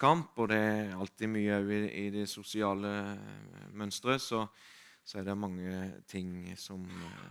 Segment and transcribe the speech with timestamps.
[0.00, 3.18] slåsskamp, og det er alltid mye i, i det sosiale
[3.72, 4.46] mønsteret, så,
[5.04, 6.86] så, er det mange ting som,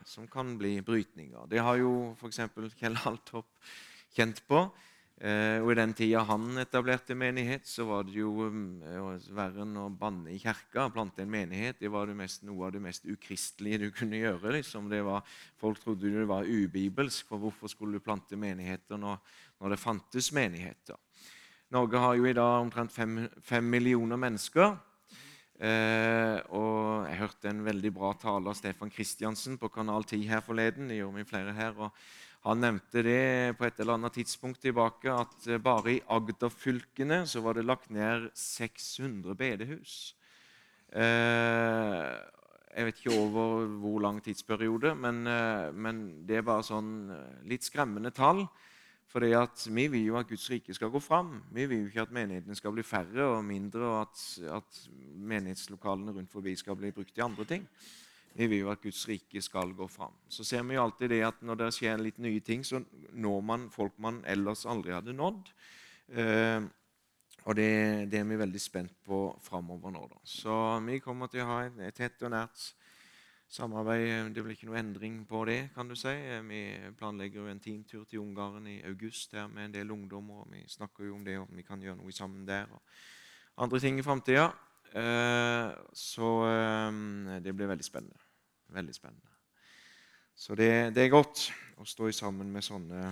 [0.05, 1.47] som kan bli brytninger.
[1.49, 2.39] Det har jo f.eks.
[2.77, 3.47] Kjell Haltorp
[4.13, 4.69] kjent på.
[5.19, 9.75] Eh, og I den tida han etablerte menighet, så var det jo eh, verre enn
[9.75, 10.91] å banne i kirka.
[10.93, 14.53] Plante en menighet det var det mest, noe av det mest ukristelige du kunne gjøre.
[14.55, 14.87] Liksom.
[14.87, 19.19] Var, folk trodde det var ubibelsk, for hvorfor skulle du plante menigheter når,
[19.59, 21.01] når det fantes menigheter?
[21.69, 24.71] Norge har jo i dag omtrent fem, fem millioner mennesker.
[25.61, 30.41] Eh, og Jeg hørte en veldig bra tale av Stefan Kristiansen på Kanal 10 her
[30.41, 30.87] forleden.
[30.87, 31.91] det gjorde vi flere her, og
[32.41, 37.41] han nevnte det på et eller annet tidspunkt tilbake at eh, bare i Agder-fylkene så
[37.41, 40.15] var det lagt ned 600 bedehus.
[40.89, 42.17] Eh,
[42.73, 47.13] jeg vet ikke over hvor lang tidsperiode, men, eh, men det er bare sånn
[47.45, 48.47] litt skremmende tall.
[49.09, 49.25] For
[49.73, 51.39] vi vil jo at Guds rike skal gå fram.
[51.51, 54.21] Vi vil jo ikke at menighetene skal bli færre og mindre, og at,
[54.59, 54.81] at
[55.17, 57.65] menighetslokalene rundt forbi skal bli brukt til andre ting.
[58.37, 60.13] Vi vil jo at Guds rike skal gå fram.
[60.29, 62.83] Så ser vi jo alltid det at når det skjer litt nye ting, så
[63.13, 65.49] når man folk man ellers aldri hadde nådd.
[66.13, 66.61] Eh,
[67.49, 67.71] og det,
[68.11, 70.05] det, er vi veldig spent på framover nå.
[70.11, 70.21] Da.
[70.23, 70.53] Så
[70.85, 72.61] vi kommer til å ha et, tett og nært
[73.49, 74.33] samarbeid.
[74.35, 75.69] Det blir ikke noe endring på det.
[75.75, 76.15] kan du si.
[76.49, 76.61] Vi
[76.97, 80.43] planlegger jo en teamtur til Ungarn i august der med en del ungdommer.
[80.43, 82.65] og Vi snakker jo om det, om vi kan gjøre noe sammen der.
[82.71, 82.81] og
[83.57, 84.51] andre ting i framtida.
[84.93, 88.17] Eh, så eh, det blir veldig spennende.
[88.67, 89.25] Veldig spennende.
[90.35, 93.09] Så det, det er godt å stå sammen med sånne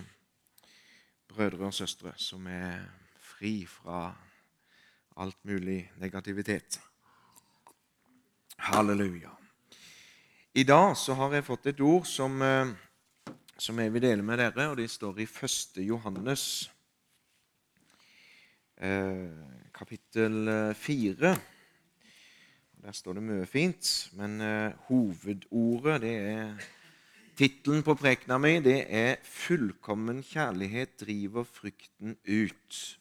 [1.27, 2.85] brødre og søstre som er
[3.19, 4.13] fri fra
[5.17, 6.79] alt mulig negativitet.
[8.69, 9.36] Halleluja.
[10.57, 12.71] I dag så har jeg fått et ord som, eh,
[13.61, 15.83] som jeg vil dele med dere, og det står i 1.
[15.85, 16.71] Johannes
[19.73, 21.35] kapittel 4.
[22.81, 24.41] Der står det mye fint, men
[24.89, 26.67] hovedordet, det er
[27.37, 32.97] Tittelen på prekena mi det er 'Fullkommen kjærlighet driver frykten ut'.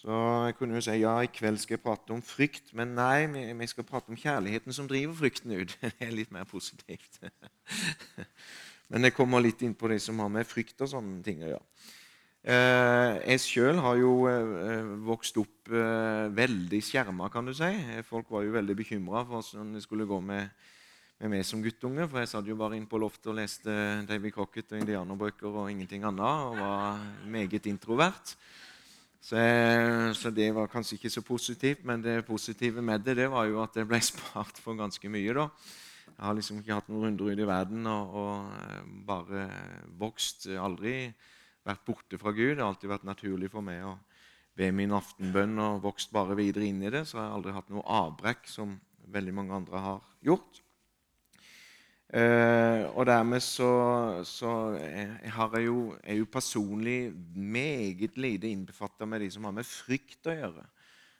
[0.00, 0.16] Så
[0.46, 3.68] jeg kunne jo si ja, i kveld skal jeg prate om frykt, men nei, vi
[3.68, 5.74] skal prate om kjærligheten som driver frykten ut.
[5.82, 7.20] Det er litt mer positivt.
[8.90, 11.52] Men jeg kommer litt inn på det som har med frykt og sånne ting å
[11.52, 11.66] gjøre.
[12.40, 17.68] Eh, jeg sjøl har jo eh, vokst opp eh, veldig skjerma, kan du si.
[18.08, 20.48] Folk var jo veldig bekymra for hvordan det skulle gå med,
[21.20, 22.08] med meg som guttunge.
[22.08, 23.76] For jeg satt jo bare inn på loftet og leste
[24.08, 26.48] David Crocket og indianerbøker og ingenting annet.
[26.50, 28.34] Og var meget introvert.
[29.20, 29.36] Så,
[30.16, 31.84] så, det var kanskje ikke så positivt.
[31.84, 35.34] Men det positive med det, det var jo at det ble spart for ganske mye.
[35.36, 35.48] da.
[36.10, 39.46] Jeg har liksom ikke hatt noen runder ute i verden og, og bare
[40.00, 40.48] vokst.
[40.52, 41.12] Aldri
[41.64, 42.56] vært borte fra Gud.
[42.56, 43.96] Det har alltid vært naturlig for meg å
[44.56, 47.06] be min aftenbønn og vokst bare videre inn i det.
[47.08, 48.74] Så jeg har aldri hatt noe avbrekk som
[49.10, 50.60] veldig mange andre har gjort.
[52.10, 53.70] Eh, og dermed så,
[54.26, 59.68] så jeg jeg jo, er jo personlig meget lite innbefatta med de som har med
[59.68, 60.66] frykt å gjøre.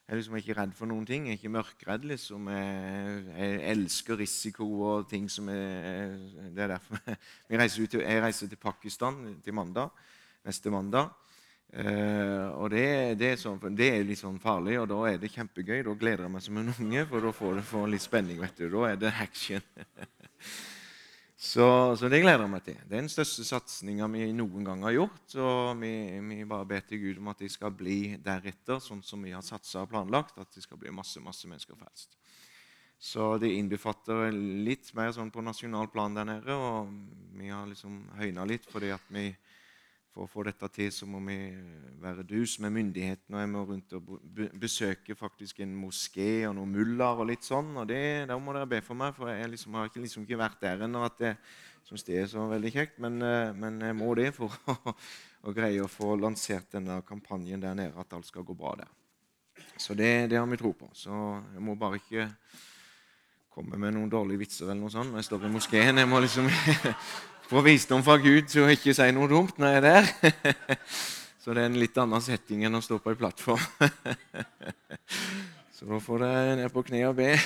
[0.06, 1.28] Jeg er liksom ikke redd for noen ting.
[1.28, 2.04] Jeg er ikke mørkredd.
[2.10, 2.48] liksom.
[2.50, 6.16] Jeg, jeg elsker risiko og ting som er
[6.50, 6.98] Det er derfor
[7.50, 9.94] jeg reiser, til, jeg reiser til Pakistan til mandag
[10.46, 11.10] neste mandag.
[11.70, 12.86] Uh, og det,
[13.20, 15.84] det, er sånn, det, er litt sånn farlig, og da er det kjempegøy.
[15.86, 18.40] Da gleder jeg meg som en unge, for da får du litt spenning.
[18.42, 18.66] vet du.
[18.74, 19.62] Da er det action.
[21.40, 22.80] så, så, det gleder jeg meg til.
[22.84, 25.36] Det er den største satsinga vi noen gang har gjort.
[25.40, 29.24] Og vi, vi, bare ber til Gud om at de skal bli deretter, sånn som
[29.24, 30.36] vi har satsa og planlagt.
[30.36, 32.18] At det skal bli masse, masse mennesker frelst.
[33.00, 36.52] Så det innbefatter litt mer sånn på nasjonal plan der nede.
[36.60, 36.92] Og
[37.40, 39.30] vi har liksom høyna litt fordi at vi
[40.10, 41.37] for å få dette til så må vi
[42.03, 43.37] være dus med myndighetene.
[43.37, 44.12] og Jeg må rundt og
[44.59, 47.71] besøke faktisk en moské og noen mullaer og litt sånn.
[47.78, 50.41] og det, Da må dere be for meg, for jeg liksom, har ikke, liksom ikke
[50.41, 51.37] vært der ennå at jeg
[51.87, 52.98] syns det er så veldig kjekt.
[52.98, 54.94] Men, eh, men, jeg må det for å,
[55.47, 58.91] å, greie å få lansert denne kampanjen der nede, at alt skal gå bra der.
[59.78, 60.91] Så det, det har vi tro på.
[60.92, 61.15] Så
[61.54, 62.27] jeg må bare ikke
[63.51, 66.03] komme med noen dårlige vitser eller noe sånt når jeg står i moskeen.
[66.03, 66.51] Jeg må liksom
[67.50, 70.04] få visdom fra Gud til å ikke si noe dumt når jeg er der.
[71.42, 73.64] Så det er en litt annen setting enn å stå på ei plattform.
[75.74, 77.32] Så da får dere ned på kne og be.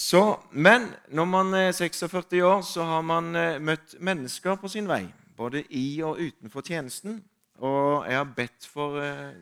[0.00, 0.22] Så,
[0.56, 5.04] men når man er 46 år, så har man eh, møtt mennesker på sin vei.
[5.36, 7.20] Både i og utenfor tjenesten.
[7.60, 9.36] Og jeg har bedt for eh,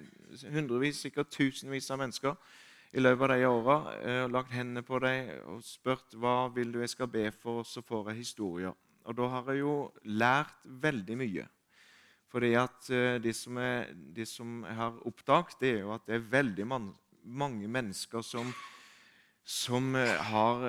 [0.51, 2.35] hundrevis, sikkert tusenvis av mennesker
[2.93, 6.73] i løpet av de åra eh, og lagt hendene på dem og spurt hva vil
[6.73, 8.77] du jeg skal be for, så får jeg historier.
[9.09, 9.75] Og da har jeg jo
[10.09, 11.45] lært veldig mye.
[12.33, 16.09] Fordi at eh, det som, er, det som jeg har oppdaget, det er jo at
[16.09, 16.91] det er veldig man,
[17.25, 18.51] mange mennesker som,
[19.45, 20.67] som eh, har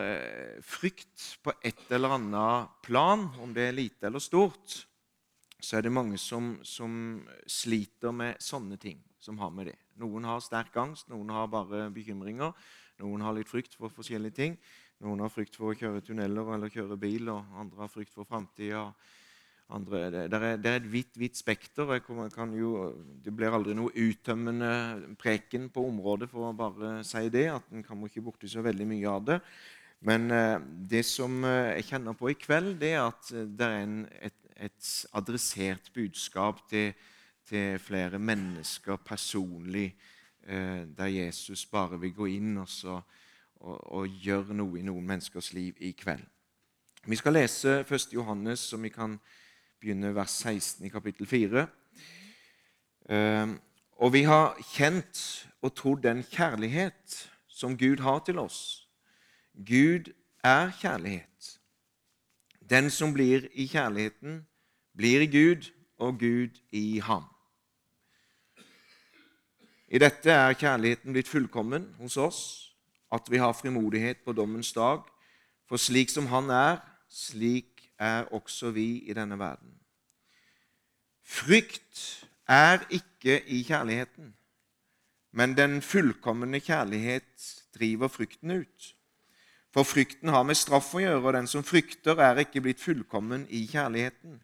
[0.63, 4.81] frykt på et eller annet plan, om det er lite eller stort.
[5.59, 9.79] Så er det mange som, som sliter med sånne ting som har med det.
[9.99, 12.53] Noen har sterk angst, noen har bare bekymringer.
[12.99, 14.57] Noen har litt frykt for forskjellige ting.
[15.03, 18.27] Noen har frykt for å kjøre tunneler eller kjøre bil, og andre har frykt for
[18.27, 18.89] framtida.
[19.69, 21.91] Det, er et vidt, vidt spekter.
[22.57, 22.71] Jo,
[23.21, 24.71] det blir aldri noe uttømmende
[25.21, 27.45] preken på området for å bare si det.
[27.53, 29.37] at En kommer ikke borti så veldig mye av det.
[30.01, 30.57] Men eh,
[30.89, 33.97] det som eh, jeg kjenner på i kveld, det er at eh, det er en,
[34.23, 36.93] et, et, adressert budskap til,
[37.49, 39.95] til, flere mennesker personlig,
[40.97, 42.95] der Jesus bare vil gå inn og, så,
[43.59, 46.23] og, og gjøre noe i noen menneskers liv i kveld.
[47.05, 48.13] Vi skal lese 1.
[48.13, 49.19] Johannes, som vi kan
[49.79, 51.67] begynne vers 16 i kapittel 4.
[53.09, 53.53] Eh,
[53.97, 55.21] og vi har kjent
[55.61, 58.87] og trodd den kjærlighet som Gud har til oss.
[59.55, 60.11] Gud
[60.43, 61.59] er kjærlighet.
[62.69, 64.45] Den som blir i kjærligheten,
[64.97, 67.23] blir i Gud, og Gud i ham.
[69.89, 72.39] I dette er kjærligheten blitt fullkommen hos oss,
[73.09, 75.01] at vi har frimodighet på dommens dag.
[75.65, 76.77] For slik som Han er,
[77.09, 79.73] slik er også vi i denne verden.
[81.25, 84.33] Frykt er ikke i kjærligheten,
[85.31, 88.95] men den fullkomne kjærlighet driver frykten ut.
[89.73, 93.47] For frykten har med straff å gjøre, og den som frykter, er ikke blitt fullkommen
[93.49, 94.37] i kjærligheten.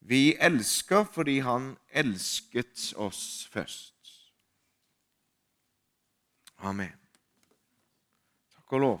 [0.00, 3.97] Vi elsker fordi Han elsket oss først.
[6.58, 6.94] Amen.
[8.56, 8.96] Takk og lov.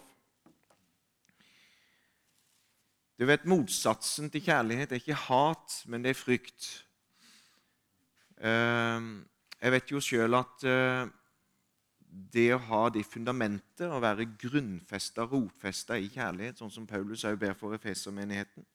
[3.18, 6.68] Du vet, Motsatsen til kjærlighet er ikke hat, men det er frykt.
[8.38, 9.24] Ehm,
[9.58, 11.08] jeg vet jo sjøl at eh,
[12.08, 17.40] det å ha det fundamentet, å være grunnfesta, rotfesta i kjærlighet, sånn som Paulus òg
[17.42, 18.66] ber for Efesermenigheten,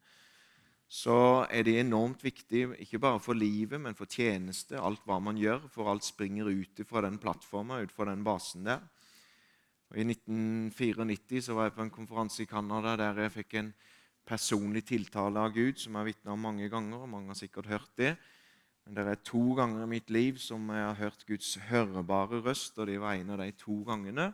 [0.94, 5.40] så er det enormt viktig ikke bare for livet, men for tjeneste, alt hva man
[5.42, 8.84] gjør, for alt springer ut fra den plattforma, ut fra den basen der.
[9.90, 13.74] Og I 1994 så var jeg på en konferanse i Canada der jeg fikk en
[14.25, 17.01] personlig tiltale av Gud, som jeg har vitna om mange ganger.
[17.01, 18.13] og Mange har sikkert hørt det.
[18.86, 22.78] Men det er to ganger i mitt liv som jeg har hørt Guds hørbare røst,
[22.78, 24.30] og det var en av de to gangene.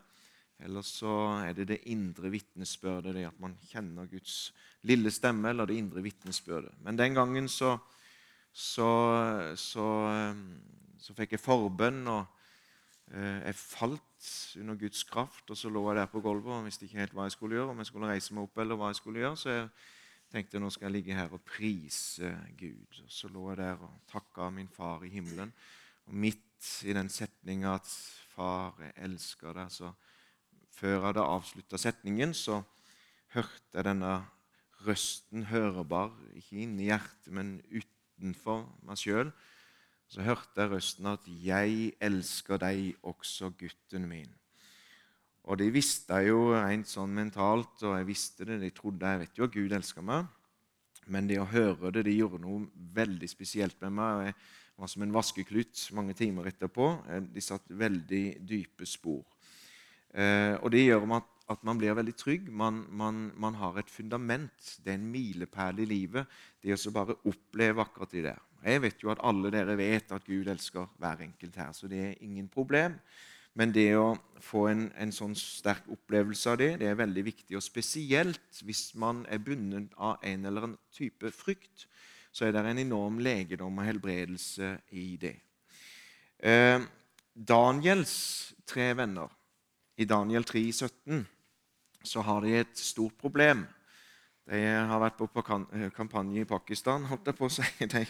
[0.59, 1.13] Eller så
[1.45, 4.51] er det det indre vitnesbyrdet, det at man kjenner Guds
[4.87, 6.73] lille stemme, eller det indre vitnesbyrdet.
[6.83, 7.77] Men den gangen så,
[8.51, 8.89] så,
[9.55, 9.87] så,
[10.99, 12.25] så fikk jeg forbønn, og
[13.13, 14.03] eh, jeg falt
[14.59, 15.45] under Guds kraft.
[15.47, 17.71] Og så lå jeg der på gulvet og visste ikke helt hva jeg skulle gjøre.
[17.71, 19.39] om jeg skulle reise meg opp eller hva jeg skulle gjøre.
[19.39, 19.69] Så jeg
[20.33, 22.99] tenkte nå skal jeg ligge her og prise Gud.
[23.05, 25.53] Og Så lå jeg der og takka min far i himmelen.
[26.07, 27.87] Og midt i den setninga at
[28.29, 29.91] 'Far, jeg elsker deg', så
[30.79, 32.61] før jeg hadde avslutta setningen, så
[33.35, 34.13] hørte jeg denne
[34.87, 39.31] røsten hørbar, ikke inni hjertet, men utenfor meg sjøl
[40.09, 44.33] så hørte jeg røsten at 'Jeg elsker deg også, gutten min'.
[45.43, 49.19] Og det visste jeg jo rent sånn mentalt, og jeg visste det, de trodde jeg
[49.19, 50.27] vet jo at Gud elsker meg.
[51.07, 54.25] Men det å høre det, det gjorde noe veldig spesielt med meg.
[54.25, 54.35] Jeg
[54.77, 56.89] var som en vaskeklut mange timer etterpå.
[57.33, 59.25] De satt veldig dype spor.
[60.13, 62.51] Eh, og det gjør at, at man blir veldig trygg.
[62.51, 64.75] Man, man, man, har et fundament.
[64.83, 66.29] Det er en milepæl i livet.
[66.61, 68.45] Det å bare oppleve akkurat det der.
[68.65, 71.99] Jeg vet jo at alle dere vet at Gud elsker hver enkelt her, så det
[72.03, 72.97] er ingen problem.
[73.55, 74.11] Men det å
[74.43, 77.55] få en, en sånn sterk opplevelse av det, det er veldig viktig.
[77.57, 81.87] Og spesielt hvis man er bundet av en eller annen type frykt,
[82.31, 85.35] så er det en enorm legedom og helbredelse i det.
[86.39, 86.79] Eh,
[87.33, 88.15] Daniels
[88.69, 89.31] tre venner,
[89.99, 91.25] i Daniel 3, 17,
[92.07, 93.65] så har de et stort problem.
[94.49, 95.43] De har vært på
[95.95, 97.67] kampanje i Pakistan, holdt jeg på å si.
[97.93, 98.05] De,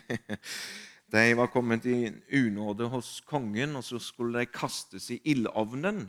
[1.10, 6.04] de var kommet i unåde hos kongen, og så skulle de kastes i ildovnen.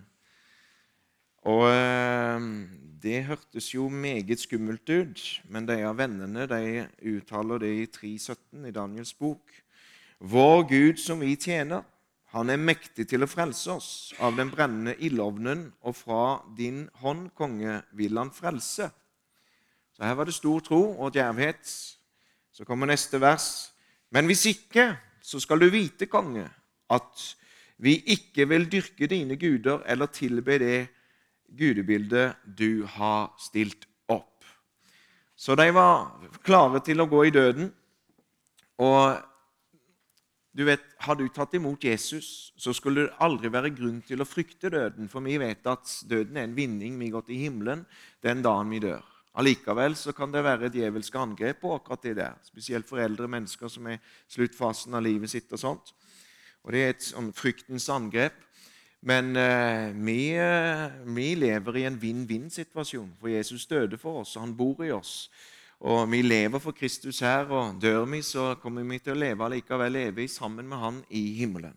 [1.49, 2.49] Og eh,
[3.01, 6.85] Det hørtes jo meget skummelt ut, men de av vennene de
[7.15, 9.57] uttaler det i 3.17 i Daniels bok.
[10.21, 11.81] Vår Gud som vi tjener,
[12.31, 13.91] han er mektig til å frelse oss.
[14.23, 16.25] Av den brennende ildovnen og fra
[16.57, 18.87] din hånd, konge, vil han frelse.
[19.97, 21.67] Så her var det stor tro og djervhet.
[22.55, 23.73] Så kommer neste vers.
[24.15, 26.47] Men hvis ikke, så skal du vite, konge,
[26.91, 27.27] at
[27.83, 30.79] vi ikke vil dyrke dine guder eller tilbe det
[31.59, 34.45] gudebildet du har stilt opp.
[35.35, 36.13] Så de var
[36.47, 37.71] klare til å gå i døden.
[38.81, 39.19] Og
[40.57, 44.27] du vet, Har du tatt imot Jesus, så skulle det aldri være grunn til å
[44.27, 46.99] frykte døden, for vi vet at døden er en vinning.
[46.99, 47.87] Vi går til himmelen
[48.23, 49.05] den dagen vi dør.
[49.39, 52.35] Allikevel så kan det være djevelske angrep på akkurat det der.
[52.43, 55.53] Spesielt for eldre mennesker som er i sluttfasen av livet sitt.
[55.53, 55.95] og sånt.
[56.65, 58.35] Og Det er et sånn fryktens angrep.
[59.01, 64.43] Men eh, vi, eh, vi, lever i en vinn-vinn-situasjon, for Jesus døde for oss, og
[64.45, 65.31] han bor i oss.
[65.81, 69.49] Og vi lever for Kristus her, og dør vi, så kommer vi til å leve
[69.55, 71.77] likevel evig sammen med Han i himmelen.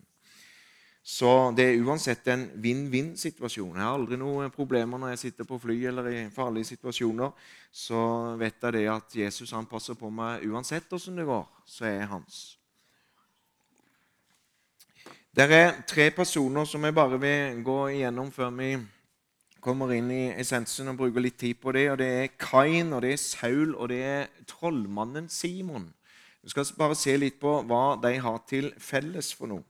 [1.04, 3.76] Så det er uansett en vinn-vinn-situasjon.
[3.76, 7.32] Jeg har aldri noen problemer når jeg sitter på fly eller i farlige situasjoner.
[7.76, 8.00] Så
[8.40, 11.44] vet jeg det at Jesus han passer på meg uansett åssen det går.
[11.68, 12.40] Så er jeg hans.
[15.36, 18.72] Det er tre personer som jeg bare vil gå igjennom før vi
[19.64, 21.88] kommer inn i essensen og bruker litt tid på det.
[21.94, 25.94] og Det er Kain, og det er Saul, og det er trollmannen Simon.
[26.44, 29.64] Vi skal bare se litt på hva de har til felles for noe.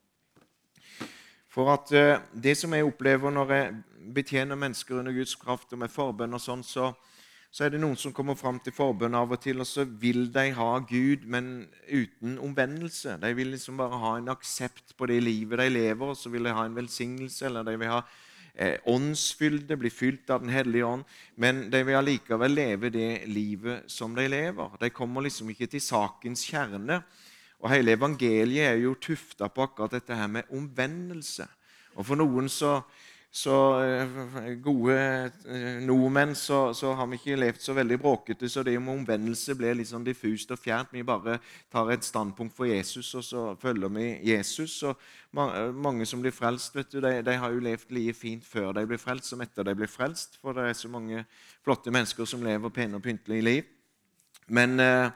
[1.53, 3.73] For at uh, Det som jeg opplever når jeg
[4.15, 6.89] betjener mennesker under Guds kraft og med forbønn, og sånn, så,
[7.51, 10.25] så, er det noen som kommer fram til forbønn av og til, og så vil
[10.33, 13.19] de ha Gud, men uten omvendelse.
[13.21, 16.49] De vil liksom bare ha en aksept på det livet de lever, og så vil
[16.49, 18.01] de ha en velsignelse, eller de vil ha
[18.55, 21.03] eh, åndsfylde, bli fylt av Den hellige ånd.
[21.35, 24.77] Men de vil allikevel leve det livet som de lever.
[24.79, 27.01] De kommer liksom ikke til sakens kjerne.
[27.63, 31.47] Og Hele evangeliet er jo tufta på akkurat dette her med omvendelse.
[31.95, 32.81] Og For noen så,
[33.33, 34.95] så eh, gode
[35.49, 39.55] eh, nordmenn så, så, har vi ikke levd så veldig bråkete, så det med omvendelse
[39.57, 40.93] blir litt sånn diffust og fjernt.
[40.93, 41.39] Vi bare
[41.73, 44.75] tar et standpunkt for Jesus, og så følger vi Jesus.
[44.85, 45.01] Og
[45.33, 48.85] mange som blir frelst, vet du, de, de har jo levd livet fint før de
[48.85, 50.37] blir frelst som etter de blir frelst.
[50.37, 51.25] For det er så mange
[51.65, 53.73] flotte mennesker som lever pene og pyntelige liv.
[54.53, 55.09] Men eh,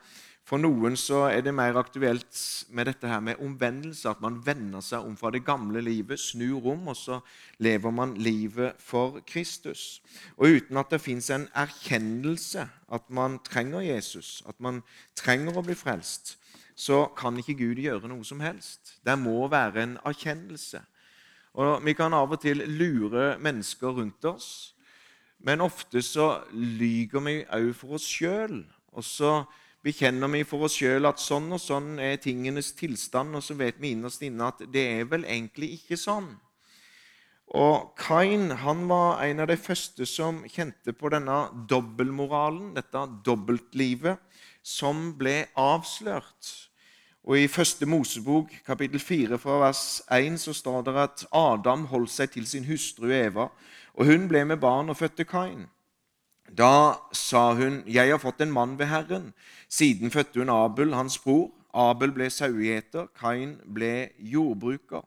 [0.47, 2.37] for noen så er det mer aktuelt
[2.71, 4.07] med dette her med omvendelse.
[4.07, 7.17] At man vender seg om fra det gamle livet, snur om, og så
[7.59, 9.99] lever man livet for Kristus.
[10.37, 12.63] Og uten at det fins en erkjennelse
[12.95, 14.79] at man trenger Jesus, at man
[15.19, 16.37] trenger å bli frelst,
[16.79, 18.95] så kan ikke Gud gjøre noe som helst.
[19.03, 20.79] Det må være en erkjennelse.
[21.59, 24.73] Og Vi kan av og til lure mennesker rundt oss,
[25.43, 28.61] men ofte så lyger vi òg for oss sjøl.
[28.95, 29.41] Og så
[29.86, 33.79] bekjenner vi for oss sjøl at sånn og sånn er tingenes tilstand, og så vet
[33.81, 36.31] vi innerst inne at det er vel egentlig ikke sånn.
[37.55, 44.19] Og Kain han var en av de første som kjente på denne dobbeltmoralen, dette dobbeltlivet,
[44.67, 46.50] som ble avslørt.
[47.27, 52.12] Og I første Mosebok, kapittel 4, fra vers 1, så står det at Adam holdt
[52.12, 53.50] seg til sin hustru Eva,
[53.96, 55.65] og hun ble med barn og fødte Kain.
[56.55, 59.33] Da sa hun, 'Jeg har fått en mann ved Herren.'
[59.69, 61.51] Siden fødte hun Abel, hans bror.
[61.73, 65.03] Abel ble sauegjeter, Kain ble jordbruker.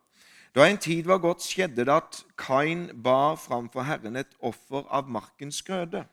[0.54, 5.08] Da en tid var gått, skjedde det at Kain bar framfor Herren et offer av
[5.08, 6.04] markens grøde.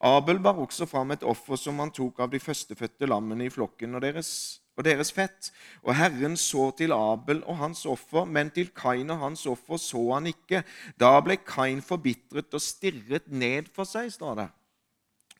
[0.00, 3.94] Abel bar også fram et offer som han tok av de førstefødte lammene i flokken
[3.94, 5.50] og deres, og deres fett.
[5.84, 10.06] Og Herren så til Abel og hans offer, men til Kain og hans offer så
[10.14, 10.64] han ikke.
[11.00, 14.48] Da ble Kain forbitret og stirret ned for seg, står det.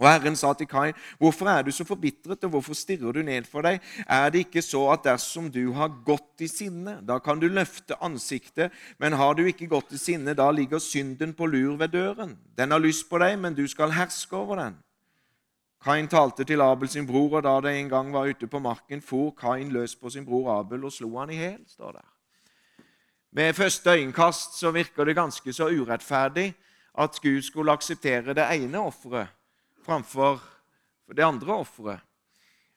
[0.01, 3.45] Og Herren sa til Kain, 'Hvorfor er du så forbitret, og hvorfor stirrer du ned
[3.45, 7.41] for deg?' 'Er det ikke så at dersom du har gått i sinne, da kan
[7.41, 11.77] du løfte ansiktet,' 'men har du ikke gått i sinne, da ligger synden på lur
[11.77, 14.77] ved døren.' 'Den har lyst på deg, men du skal herske over den.'
[15.85, 19.01] Kain talte til Abel sin bror, og da de en gang var ute på marken,
[19.01, 22.07] for Kain løs på sin bror Abel og slo han i hjel, står det.
[23.33, 26.55] Ved første øyekast så virker det ganske så urettferdig
[26.99, 29.29] at Gud skulle akseptere det ene offeret
[29.87, 30.41] framfor
[31.17, 32.01] det andre offeret.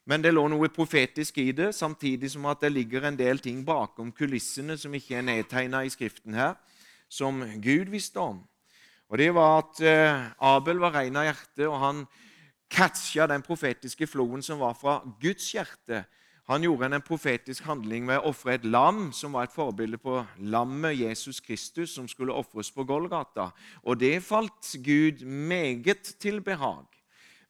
[0.05, 3.62] Men det lå noe profetisk i det, samtidig som at det ligger en del ting
[3.65, 6.57] bakom kulissene som ikke er nedtegna i Skriften her,
[7.07, 8.41] som Gud visste om.
[9.10, 12.05] Og Det var at eh, Abel var ren av hjerte, og han
[12.74, 16.03] catcha den profetiske floen som var fra Guds hjerte.
[16.50, 20.18] Han gjorde en profetisk handling med å ofre et lam, som var et forbilde på
[20.44, 23.53] lammet Jesus Kristus, som skulle ofres på Golgata.
[23.88, 26.84] Og det falt Gud meget til behag.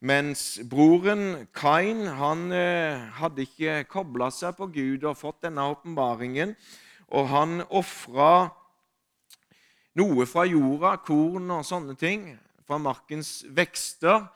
[0.04, 6.54] Mens broren Kain han eh, hadde ikke kobla seg på Gud og fått denne åpenbaringen.
[7.16, 8.52] Og han ofra
[9.98, 12.28] noe fra jorda, korn og sånne ting,
[12.68, 14.28] fra markens vekster.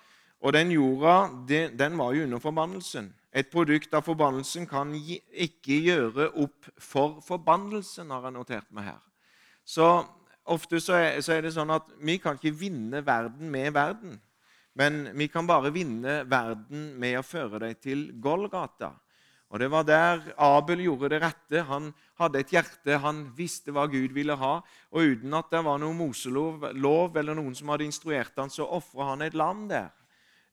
[0.41, 3.10] Og den jorda den var jo under forbannelsen.
[3.34, 9.01] Et produkt av forbannelsen kan ikke gjøre opp for forbannelsen, har jeg notert meg her.
[9.67, 9.88] Så
[10.48, 14.15] ofte så er, det sånn at vi kan ikke vinne verden med verden.
[14.77, 18.94] Men vi kan bare vinne verden med å føre dem til Golgata.
[19.48, 21.62] Og Det var der Abel gjorde det rette.
[21.70, 24.58] Han hadde et hjerte, han visste hva Gud ville ha.
[24.91, 28.67] Og uten at det var noen Moselov lov, eller noen som hadde instruert han, så
[28.67, 29.89] ofra han et lam der.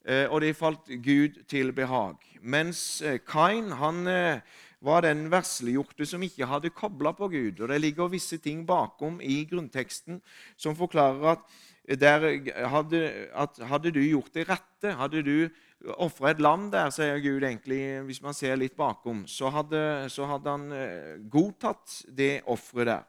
[0.05, 2.21] Eh, og det falt Gud til behag.
[2.45, 4.41] Mens eh, Kain han eh,
[4.85, 7.63] var den veslegjorte som ikke hadde kobla på Gud.
[7.63, 10.21] Og Det ligger visse ting bakom i grunnteksten
[10.57, 11.55] som forklarer at,
[12.69, 13.01] hadde,
[13.33, 15.49] at hadde du gjort det rette, hadde du
[15.97, 20.25] ofra et lam der, sier Gud egentlig, hvis man ser litt bakom, så hadde, så
[20.29, 23.03] hadde han godtatt det offeret der.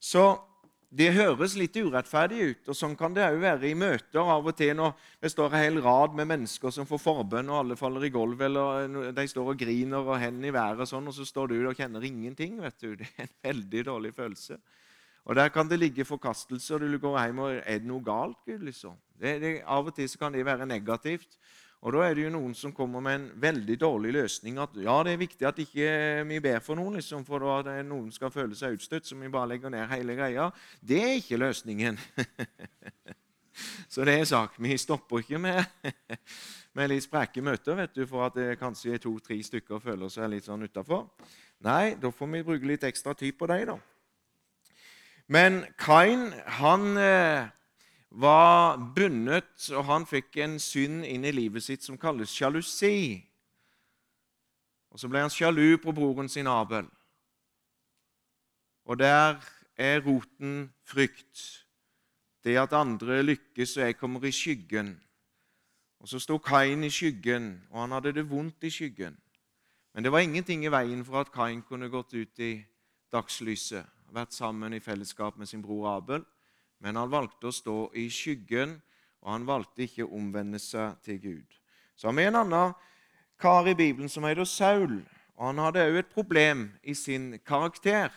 [0.00, 0.24] Så
[0.88, 4.54] det høres litt urettferdig ut, og sånn kan det òg være i møter av og
[4.56, 8.06] til når det står en hel rad med mennesker som får forbønn, og alle faller
[8.08, 11.28] i gulvet, eller de står og griner og hendene i været, og sånn, og så
[11.28, 12.56] står du og kjenner ingenting.
[12.62, 12.94] vet du.
[13.00, 14.56] Det er en veldig dårlig følelse.
[15.28, 18.40] Og Der kan det ligge forkastelse, og du går hjem og Er det noe galt,
[18.46, 18.64] Gud?
[18.64, 18.96] liksom?
[19.12, 21.36] Det, det, av og til kan det være negativt.
[21.86, 24.58] Og Da er det jo noen som kommer med en veldig dårlig løsning.
[24.58, 25.90] At ja, det er viktig at ikke
[26.26, 29.30] vi ber for noen, liksom, for det er noen skal føle seg utstøtt, så vi
[29.30, 30.48] bare legger ned hele greia.
[30.82, 32.00] Det er ikke løsningen.
[33.94, 34.58] så det er sak.
[34.58, 35.62] Vi stopper ikke med,
[36.76, 40.32] med litt spreke møter vet du, for at det kanskje er to-tre stykker føler seg
[40.34, 41.06] litt sånn utafor.
[41.62, 43.78] Nei, da får vi bruke litt ekstra tid på dem, da.
[45.28, 47.46] Men Kain han eh,
[48.10, 53.24] var bundet, og han fikk en synd inn i livet sitt som kalles sjalusi.
[54.90, 56.88] Og Så ble han sjalu på broren sin Abel.
[58.88, 59.36] Og der
[59.76, 61.64] er roten frykt.
[62.44, 64.96] Det at andre lykkes og jeg kommer i skyggen.
[66.00, 69.18] Og Så sto Kain i skyggen, og han hadde det vondt i skyggen.
[69.94, 72.64] Men det var ingenting i veien for at Kain kunne gått ut i
[73.12, 73.84] dagslyset
[74.14, 76.24] vært sammen i fellesskap med sin bror Abel,
[76.82, 78.78] men han valgte å stå i skyggen,
[79.22, 81.58] og han valgte ikke å omvende seg til Gud.
[81.98, 82.74] Så har vi en annen
[83.40, 85.00] kar i Bibelen som heter Saul.
[85.34, 88.14] og Han hadde òg et problem i sin karakter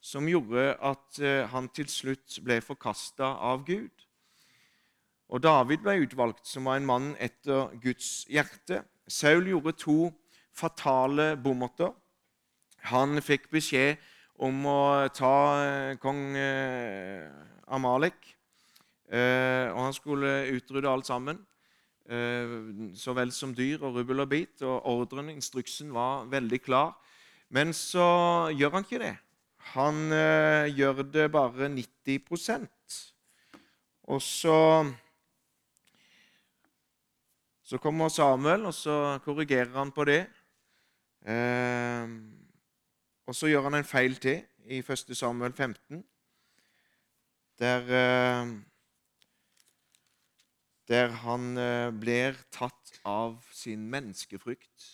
[0.00, 3.92] som gjorde at eh, han til slutt ble forkasta av Gud.
[5.30, 8.82] Og David ble utvalgt som var en mann etter Guds hjerte.
[9.06, 10.10] Saul gjorde to
[10.56, 11.92] fatale bommerter.
[12.90, 14.00] Han fikk beskjed
[14.40, 14.80] om å
[15.12, 17.28] ta eh, kong eh,
[17.72, 18.18] Amalek.
[19.10, 21.46] Eh, og han skulle utrydde alt sammen,
[22.98, 24.64] så vel som dyr og rubbel og bit.
[24.66, 26.96] Og ordren, instruksen, var veldig klar.
[27.54, 29.12] Men så gjør han ikke det.
[29.76, 30.10] Han
[30.74, 32.96] gjør det bare 90%
[34.10, 34.56] Og så
[37.70, 40.24] så kommer Samuel, og så korrigerer han på det.
[41.22, 42.08] Eh,
[43.28, 45.16] og så gjør han en feil til i 1.
[45.16, 46.04] Samuel 15,
[47.60, 48.52] der, eh,
[50.88, 54.86] der han eh, blir tatt av sin menneskefrykt.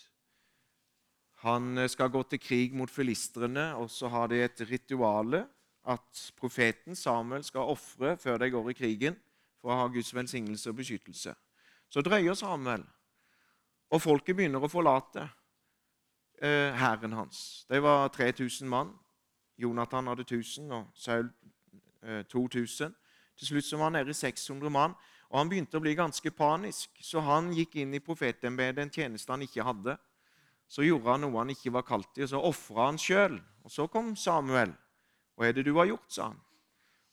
[1.47, 5.45] Han eh, skal gå til krig mot filistrene, og så har de et rituale
[5.87, 9.17] at profeten Samuel skal ofre før de går i krigen,
[9.61, 11.35] for å ha Guds velsignelse og beskyttelse.
[11.89, 12.83] Så drøyer Samuel,
[13.95, 15.29] og folket begynner å forlate
[16.43, 17.67] hæren eh, hans.
[17.69, 18.93] De var 3000 mann.
[19.59, 21.31] Jonathan hadde 1000 og Saul
[22.03, 22.95] eh, 2000.
[23.37, 24.95] Til slutt så var han nede i 600 mann,
[25.29, 26.91] og han begynte å bli ganske panisk.
[27.01, 29.97] Så han gikk inn i profetembetet, en tjeneste han ikke hadde.
[30.69, 33.39] Så gjorde han noe han ikke var kalt til, og så ofra han sjøl.
[33.65, 34.73] Og så kom Samuel.
[35.37, 36.41] 'Hva er det du har gjort?' sa han.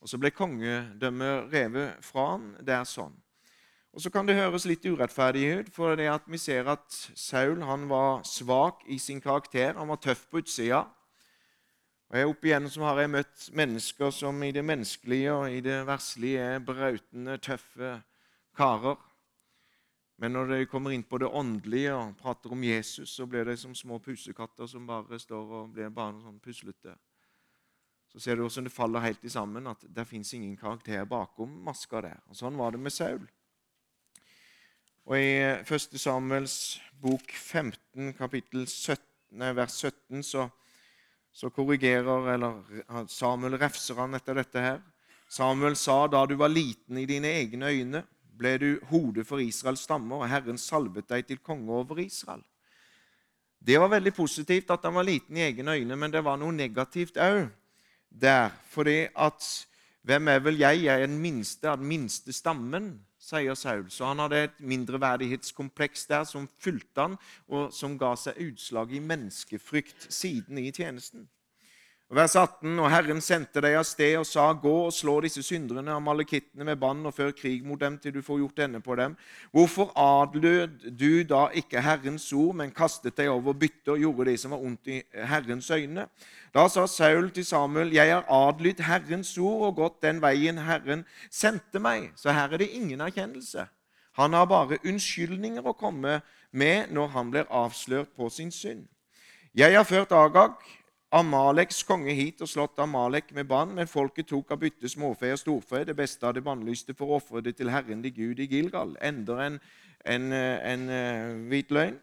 [0.00, 3.14] Og så ble kongedømmet revet fra han er sånn.
[3.94, 7.62] Og Så kan det høres litt urettferdig ut, for det at vi ser at Saul
[7.62, 9.76] han var svak i sin karakter.
[9.78, 10.80] Han var tøff på utsida.
[12.10, 15.86] Og jeg Opp så har jeg møtt mennesker som i det menneskelige og i det
[15.86, 18.02] verslige er brautende, tøffe
[18.56, 18.98] karer.
[20.18, 23.56] Men når de kommer inn på det åndelige og prater om Jesus, så blir de
[23.56, 26.96] som små pusekatter som bare står og blir bare sånn puslete.
[28.10, 31.62] Så ser du hvordan det faller helt i sammen, at det fins ingen karakter bakom
[31.66, 32.20] maska der.
[32.28, 33.26] Og Sånn var det med Saul.
[35.04, 35.98] Og I 1.
[36.00, 40.46] Samuels bok 15, kapittel 17, vers 17, så,
[41.28, 44.80] så korrigerer eller Samuel refser han etter dette her.
[45.28, 49.84] Samuel sa da du var liten i dine egne øyne, ble du hodet for Israels
[49.84, 52.40] stammer, og Herren salvet deg til konge over Israel.
[53.60, 56.56] Det var veldig positivt at han var liten i egne øyne, men det var noe
[56.56, 57.44] negativt òg
[58.08, 58.56] der.
[58.72, 59.52] Fordi at
[60.00, 60.86] hvem er vel jeg?
[60.88, 63.86] Jeg er den minste av den minste stammen sier Saul.
[63.90, 67.16] Så han hadde et mindreverdighetskompleks der som fulgte han,
[67.48, 71.28] og som ga seg utslag i menneskefrykt siden i tjenesten.
[72.12, 75.94] Vers 18.: Og Herren sendte deg av sted og sa, gå og slå disse syndrene,
[75.96, 79.14] amalekittene, med bann, og før krig mot dem til du får gjort ende på dem.
[79.56, 84.36] Hvorfor adlød du da ikke Herrens ord, men kastet deg over bytte og gjorde det
[84.40, 86.06] som var ondt i Herrens øyne?
[86.54, 91.06] Da sa Saul til Samuel, jeg har adlydt Herrens ord og gått den veien Herren
[91.30, 92.12] sendte meg.
[92.20, 93.64] Så her er det ingen erkjennelse.
[94.20, 96.20] Han har bare unnskyldninger å komme
[96.52, 98.84] med når han blir avslørt på sin synd.
[99.54, 100.60] Jeg har ført Agag
[101.14, 105.38] Amaleks konge hit og slått Amalek med bann, men folket tok av bytte småfe og
[105.38, 108.48] storfe, det beste av det bannlyste, for å ofre det til Herren de Gud i
[108.50, 108.96] Gilgal.
[108.98, 109.60] Ender en,
[110.02, 112.00] en, en, en eh, hvit løgn.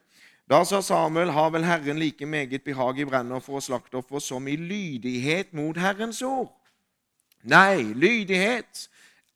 [0.52, 4.56] Da sa Samuel, har vel Herren like meget behag i brennoffer og slaktoffer som i
[4.56, 6.54] lydighet mot Herrens ord?
[7.44, 8.88] Nei, lydighet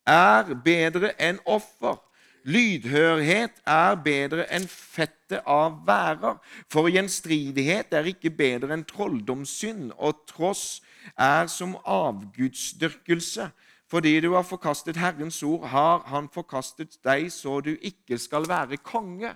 [0.08, 2.00] er bedre enn offer.
[2.46, 6.36] Lydhørhet er bedre enn fettet av værer.
[6.70, 10.84] For gjenstridighet er ikke bedre enn trolldomssynd, og tross
[11.18, 13.50] er som avgudsdyrkelse.
[13.90, 18.78] Fordi du har forkastet Herrens ord, har Han forkastet deg, så du ikke skal være
[18.78, 19.34] konge.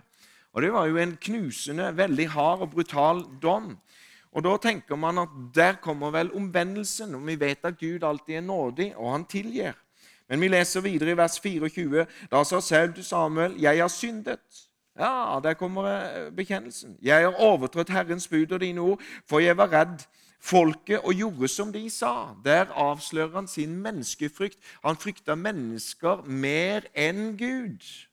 [0.53, 3.77] Og Det var jo en knusende, veldig hard og brutal dom.
[4.31, 8.35] Og Da tenker man at der kommer vel omvendelsen, og vi vet at Gud alltid
[8.35, 9.73] er nådig, og han tilgir.
[10.29, 12.05] Men vi leser videre i vers 24.
[12.31, 14.65] Da sa Saul til Samuel, 'Jeg har syndet.'
[14.99, 16.97] Ja, der kommer eh, bekjennelsen.
[17.01, 19.99] 'Jeg har overtrådt Herrens bud og dine ord, for jeg var redd
[20.41, 24.57] folket og gjorde som de sa.' Der avslører han sin menneskefrykt.
[24.85, 28.08] Han frykta mennesker mer enn Gud.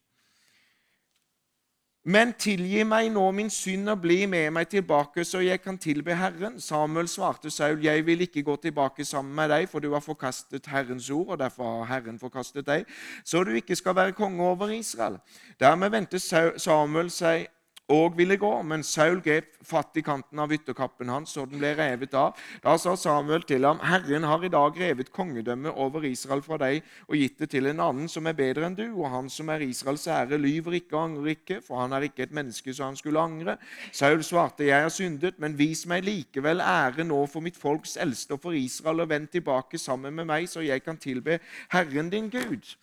[2.06, 6.14] Men tilgi meg nå min synd og bli med meg tilbake, så jeg kan tilbe
[6.14, 6.60] Herren.
[6.62, 10.70] Samuel svarte Saul, jeg vil ikke gå tilbake sammen med deg, for du har forkastet
[10.70, 12.86] Herrens ord, og derfor har Herren forkastet deg,
[13.26, 15.18] så du ikke skal være konge over Israel.
[15.58, 17.48] Dermed vendte Samuel seg
[17.88, 21.70] og ville gå, men Saul grep fatt i kanten av ytterkappen hans, og den ble
[21.78, 22.38] revet av.
[22.64, 26.82] Da sa Samuel til ham, 'Herren har i dag revet kongedømmet over Israel fra deg
[27.08, 29.62] og gitt det til en annen som er bedre enn du.' 'Og han som er
[29.62, 32.96] Israels ære, lyver ikke og angrer ikke, for han er ikke et menneske så han
[32.96, 33.58] skulle angre.'
[33.92, 38.32] Saul svarte, 'Jeg har syndet, men vis meg likevel ære nå for mitt folks eldste
[38.32, 41.38] og for Israel, og vend tilbake sammen med meg, så jeg kan tilbe
[41.70, 42.74] Herren din Gud.'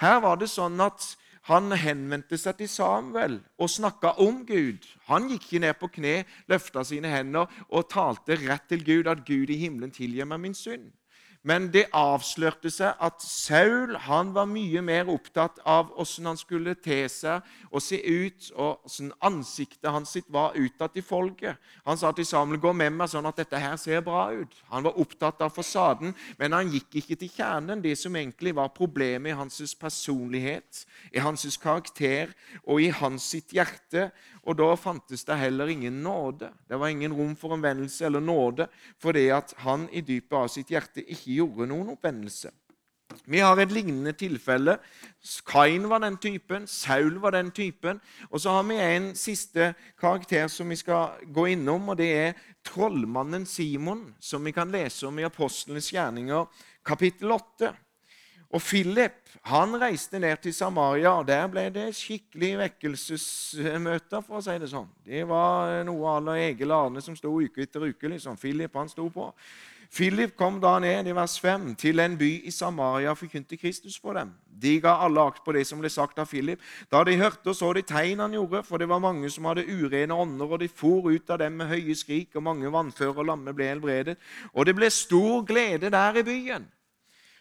[0.00, 1.16] Her var det sånn at
[1.50, 4.86] han henvendte seg til Samuel og snakka om Gud.
[5.10, 6.14] Han gikk ikke ned på kne,
[6.50, 10.54] løfta sine hender og talte rett til Gud at Gud i himmelen tilgir meg min
[10.54, 10.92] synd.
[11.42, 16.74] Men det avslørte seg at Saul han var mye mer opptatt av hvordan han skulle
[16.76, 21.56] te seg og se ut, og hvordan ansiktet hans sitt var utad til folket.
[21.86, 24.84] Han sa til Samuel, 'Gå med meg sånn at dette her ser bra ut.' Han
[24.84, 29.30] var opptatt av fasaden, men han gikk ikke til kjernen, det som egentlig var problemet
[29.30, 32.34] i hans personlighet, i hans karakter
[32.66, 34.10] og i hans sitt hjerte.
[34.48, 36.48] Og da fantes det heller ingen nåde.
[36.68, 38.68] Det var ingen rom for omvendelse eller nåde
[39.00, 42.52] fordi at han i dypet av sitt hjerte ikke gjorde noen oppvendelse.
[43.26, 44.76] Vi har et lignende tilfelle.
[45.46, 48.00] Kain var den typen, Saul var den typen.
[48.30, 52.38] Og så har vi en siste karakter som vi skal gå innom, og det er
[52.66, 56.46] trollmannen Simon, som vi kan lese om i Apostlenes gjerninger,
[56.86, 57.74] kapittel 8.
[58.50, 64.20] Og Philip han reiste ned til Samaria, og der ble det skikkelig vekkelsesmøter.
[64.20, 64.88] for å si Det sånn.
[65.04, 68.08] Det var noe à la Egil Arne som sto uke etter uke.
[68.08, 68.36] liksom.
[68.36, 69.32] Philip han sto på.
[69.92, 73.98] Philip kom da ned i vers 5 til en by i Samaria og forkynte Kristus
[73.98, 74.30] for dem.
[74.46, 76.60] De ga alle akt på det som ble sagt av Philip.
[76.92, 79.66] Da de hørte og så de tegn han gjorde, for det var mange som hadde
[79.66, 83.26] urene ånder, og de for ut av dem med høye skrik, og mange vannføre og
[83.26, 84.16] lamme ble helbredet.
[84.54, 86.68] Og det ble stor glede der i byen.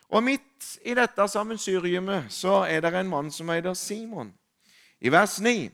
[0.09, 4.33] Og midt i dette sammensuriumet så er det en mann som heter Simon.
[5.01, 5.69] I vers 9.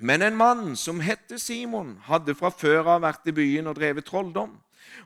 [0.00, 4.06] Men en mann som hette Simon, hadde fra før av vært i byen og drevet
[4.06, 4.54] trolldom.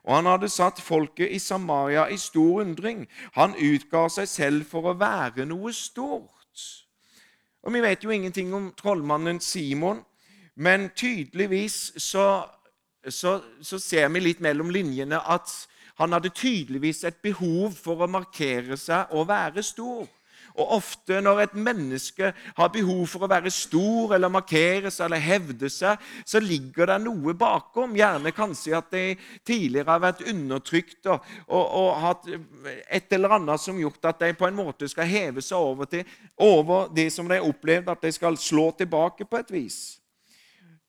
[0.05, 3.07] Og han hadde satt folket i Samaria i stor undring.
[3.35, 6.31] Han utga seg selv for å være noe stort.
[7.63, 10.03] Og Vi vet jo ingenting om trollmannen Simon,
[10.55, 12.45] men tydeligvis så,
[13.09, 15.51] så, så ser vi litt mellom linjene at
[16.01, 20.09] han hadde tydeligvis et behov for å markere seg og være stor.
[20.53, 25.23] Og ofte når et menneske har behov for å være stor eller markere seg eller
[25.25, 27.97] hevde seg, så ligger det noe bakom.
[27.97, 29.05] Gjerne kanskje at de
[29.49, 32.29] tidligere har vært undertrykt og, og, og hatt
[32.85, 36.05] et eller annet som gjort at de på en måte skal heve seg over, til,
[36.37, 39.81] over det som de har opplevd, at de skal slå tilbake på et vis.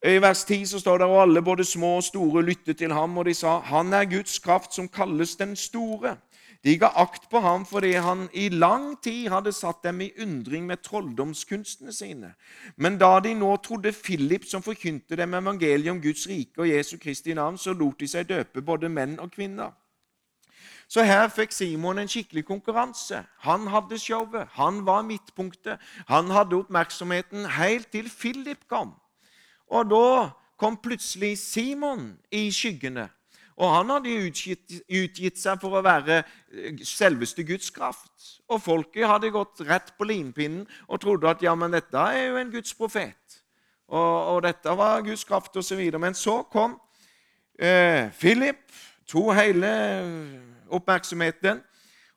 [0.03, 3.17] I vers 10 så står det og alle, både små og store, lyttet til ham,
[3.17, 6.17] og de sa, 'Han er Guds kraft som kalles den store'.
[6.63, 10.65] De ga akt på ham fordi han i lang tid hadde satt dem i undring
[10.65, 12.33] med trolldomskunstene sine.
[12.77, 16.97] Men da de nå trodde Philip, som forkynte dem evangeliet om Guds rike og Jesu
[16.97, 19.71] Kristi navn, så lot de seg døpe, både menn og kvinner.
[20.87, 23.23] Så her fikk Simon en skikkelig konkurranse.
[23.39, 25.79] Han hadde showet, han var midtpunktet.
[26.07, 28.93] Han hadde oppmerksomheten helt til Philip kom.
[29.73, 30.07] Og da
[30.61, 33.07] kom plutselig Simon i skyggene.
[33.53, 38.39] Og han hadde utgitt, utgitt, seg for å være eh, selveste Guds kraft.
[38.49, 42.39] Og folket hadde gått rett på limpinnen og trodde at ja, men dette er jo
[42.41, 43.37] en Guds profet.
[43.93, 45.83] Og, og dette var Guds kraft osv.
[46.01, 46.79] Men så kom
[47.59, 48.65] eh, Philip,
[49.09, 49.69] tok hele
[50.73, 51.61] oppmerksomheten.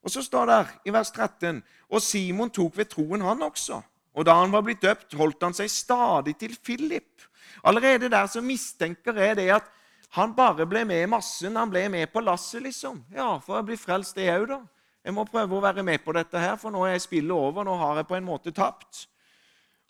[0.06, 1.58] Og så står det i vers 13
[1.90, 3.82] Og Simon tok ved troen, han også.
[4.16, 7.26] Og da han var blitt døpt, holdt han seg stadig til Philip.
[7.64, 9.72] Allerede der så mistenker jeg det at
[10.16, 11.56] han bare ble med i massen.
[11.56, 13.02] Han ble med på lasset, liksom.
[13.14, 14.62] Ja, for å bli frelst, det òg, da.
[15.06, 17.66] Jeg må prøve å være med på dette her, for nå er spillet over.
[17.66, 19.06] Nå har jeg på en måte tapt.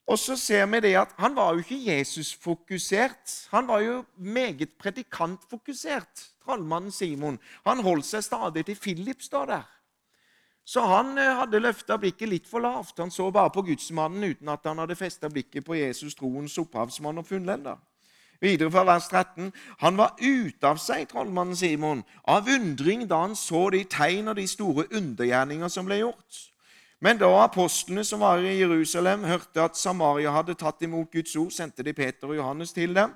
[0.07, 3.49] Og så ser vi det at Han var jo ikke Jesus-fokusert.
[3.51, 7.41] Han var jo meget predikantfokusert, trallmannen Simon.
[7.67, 9.65] Han holdt seg stadig til Philip, står der.
[10.67, 12.99] Så han eh, hadde løfta blikket litt for lavt.
[12.99, 17.23] Han så bare på gudsmannen uten at han hadde festa blikket på Jesus, troens opphavsmann
[17.23, 17.79] og funnlender.
[18.43, 23.39] Videre fra vers 13.: Han var ute av seg, trollmannen Simon, av undring da han
[23.39, 26.43] så de tegn og de store undergjerninger som ble gjort.
[27.01, 31.53] Men da apostlene som var i Jerusalem, hørte at Samaria hadde tatt imot Guds ord,
[31.53, 33.15] sendte de Peter og Johannes til dem.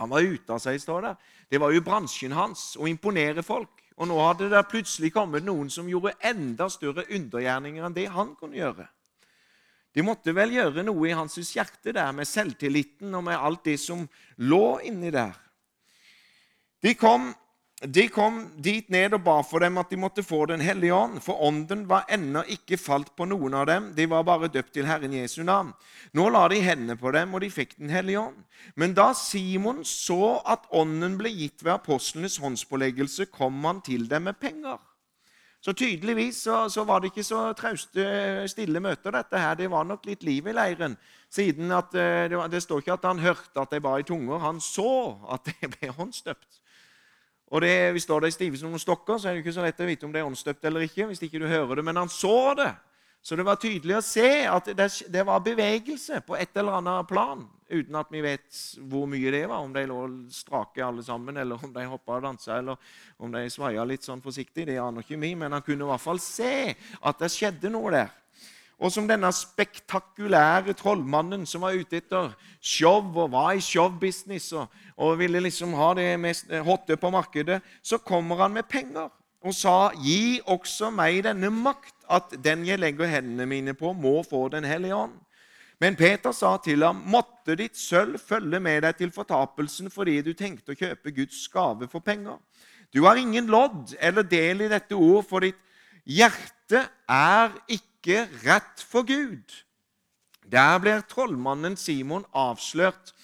[0.00, 1.14] Han var ute av seg, står det.
[1.50, 3.83] Det var jo bransjen hans å imponere folk.
[3.94, 8.34] Og nå hadde det plutselig kommet noen som gjorde enda større undergjerninger enn det han
[8.38, 8.88] kunne gjøre.
[9.94, 13.76] De måtte vel gjøre noe i hans hjerte der, med selvtilliten og med alt det
[13.78, 14.02] som
[14.42, 15.36] lå inni der.
[16.82, 17.30] De kom,
[17.86, 21.20] de kom dit ned og ba for dem at de måtte få Den hellige ånd,
[21.22, 23.90] for ånden var ennå ikke falt på noen av dem.
[23.96, 25.72] De var bare døpt til Herren Jesu navn.
[26.14, 28.40] Nå la de hendene på dem, og de fikk Den hellige ånd.
[28.76, 34.30] Men da Simon så at ånden ble gitt ved apostlenes håndspåleggelse, kom han til dem
[34.30, 34.78] med penger.
[35.64, 38.04] Så tydeligvis så, så, var det ikke så trauste,
[38.52, 39.54] stille møter, dette her.
[39.56, 40.96] Det var nok litt liv i leiren.
[41.32, 44.42] Siden at, det, det, det, står ikke at han hørte at de ba i tunger.
[44.44, 46.60] Han så at de ble åndsdøpt.
[47.54, 49.78] Og det, Hvis det er stive som noen stokker, så er det ikke så lett
[49.78, 51.06] å vite om det er åndsdøpt eller ikke.
[51.06, 52.74] hvis ikke du hører det, Men han så det.
[53.22, 57.06] Så det var tydelig å se at det, det, var bevegelse på et eller annet
[57.08, 58.58] plan, uten at vi vet
[58.90, 59.62] hvor mye det var.
[59.64, 62.76] Om de lå strake alle sammen, eller om de hoppa og dansa, eller
[63.16, 64.66] om de svaia litt sånn forsiktig.
[64.66, 67.94] Det aner ikke vi, men han kunne i hvert fall se at det skjedde noe
[67.94, 68.12] der.
[68.78, 74.66] Og som denne spektakulære trollmannen som var ute etter show og var i showbusiness og,
[74.96, 79.12] og ville liksom ha det mest hotte på markedet, så kommer han med penger
[79.44, 84.22] og sa, 'Gi også meg denne makt, at den jeg legger hendene mine på, må
[84.22, 85.20] få Den hellige ånd.'
[85.80, 90.32] Men Peter sa til ham, 'Måtte ditt sølv følge med deg til fortapelsen fordi du
[90.32, 92.40] tenkte å kjøpe Guds gave for penger.'
[92.94, 95.58] Du har ingen lodd eller del i dette ord, for ditt
[96.06, 97.93] hjerte er ikke
[98.44, 99.52] rett for Gud.
[100.44, 103.14] Der blir trollmannen Simon avslørt,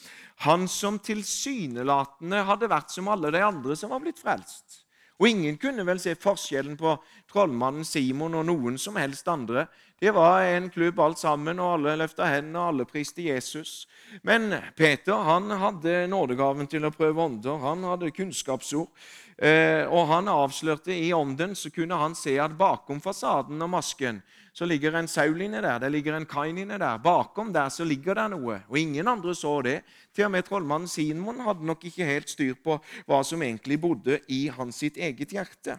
[0.40, 4.86] han som tilsynelatende hadde vært som alle de andre som var blitt frelst.
[5.20, 6.94] Og ingen kunne vel se forskjellen på
[7.28, 9.66] trollmannen Simon og noen som helst andre.
[10.00, 13.84] Det var en klubb alt sammen, og alle løfta hendene, og alle priste Jesus.
[14.24, 17.60] Men Peter han hadde nådegaven til å prøve ånder.
[17.66, 18.88] Han hadde kunnskapsord.
[19.36, 24.24] Eh, og han avslørte i ånden, så kunne han se at bakom fasaden og masken
[24.52, 26.98] så ligger en Saul inne der, det ligger en Kain inne der.
[27.02, 28.60] Bakom der så ligger det noe.
[28.68, 29.76] Og ingen andre så det.
[30.14, 34.18] Til og med trollmannen Simon hadde nok ikke helt styr på hva som egentlig bodde
[34.28, 35.78] i hans sitt eget hjerte.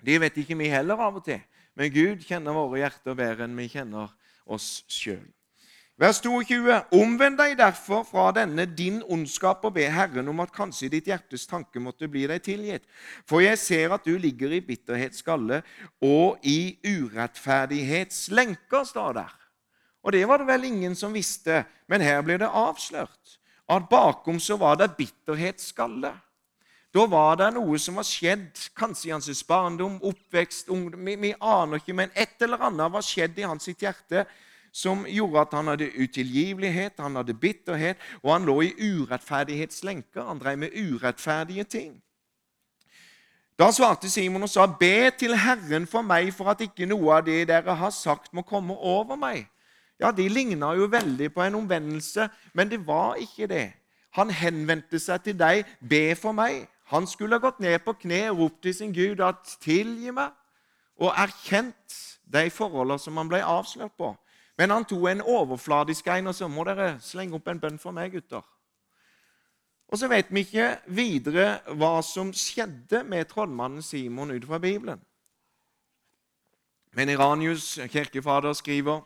[0.00, 1.42] Det vet ikke vi heller av og til.
[1.74, 4.14] Men Gud kjenner våre hjerter bedre enn vi kjenner
[4.46, 5.26] oss sjøl.
[6.00, 6.64] Vers 22.
[6.96, 11.42] Omvend deg derfor fra denne din ondskap og be Herren om at kanskje ditt hjertes
[11.44, 12.86] tanke måtte bli deg tilgitt.
[13.28, 15.60] For jeg ser at du ligger i bitterhetsskalle
[16.00, 19.28] og i urettferdighetslenker, står der.
[20.00, 23.36] Og det var det vel ingen som visste, men her blir det avslørt
[23.68, 26.16] at bakom så var det bitterhetsskalle.
[26.96, 31.36] Da var det noe som var skjedd, kanskje i hans barndom, oppvekst, ungdom vi, vi
[31.36, 34.24] aner ikke, men et eller annet var skjedd i hans hjerte
[34.72, 40.22] som gjorde at han hadde utilgivelighet, han hadde bitterhet, og han lå i urettferdighetslenker.
[40.24, 42.02] Han drev med urettferdige ting.
[43.58, 47.24] Da svarte Simon og sa, 'Be til Herren for meg, for at ikke noe av
[47.26, 49.48] det dere har sagt, må komme over meg.'
[50.00, 53.72] Ja, De ligna jo veldig på en omvendelse, men det var ikke det.
[54.10, 58.30] Han henvendte seg til deg, 'Be for meg.' Han skulle ha gått ned på kne
[58.30, 60.32] og ropt til sin Gud at 'tilgi meg',
[60.96, 64.16] og erkjent de forholdene som han ble avslørt på.
[64.60, 67.96] Men han tok en overfladisk en og så må dere slenge opp en bønn for
[67.96, 68.44] meg, gutter.
[69.88, 71.46] Og så vet vi ikke videre
[71.80, 75.00] hva som skjedde med trollmannen Simon ut fra Bibelen.
[76.92, 79.00] Men Iranius, kirkefader, skriver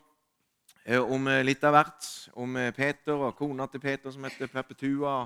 [0.83, 2.11] eh, om eh, litt av hvert.
[2.35, 5.17] Om eh, Peter og kona til Peter som heter Perpetua,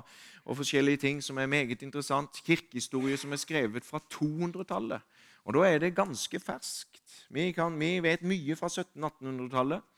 [0.44, 2.38] og forskjellige ting som er meget interessant.
[2.46, 5.02] Kirkehistorie som er skrevet fra 200-tallet.
[5.44, 7.02] Og da er det ganske ferskt.
[7.34, 9.88] Vi, kan, vi vet mye fra 1700-1800-tallet.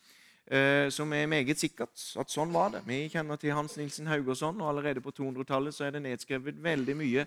[0.50, 2.80] Eh, som er meget sikkert at sånn var det.
[2.82, 7.26] Vi kjenner til Hans Nilsen Haugersson, og allerede på 200-tallet er det nedskrevet veldig mye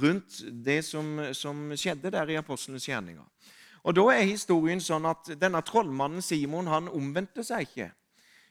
[0.00, 3.26] rundt det som, som skjedde der i apostlenes gjerninger.
[3.84, 7.90] Og Da er historien sånn at denne trollmannen Simon han omvendte seg ikke.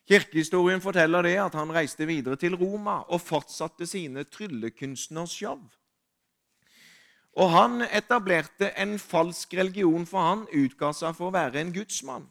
[0.06, 5.60] Kirkehistorien forteller det at han reiste videre til Roma og fortsatte sine tryllekunstnershow.
[7.36, 12.30] Og Han etablerte en falsk religion, for han utga seg for å være en gudsmann.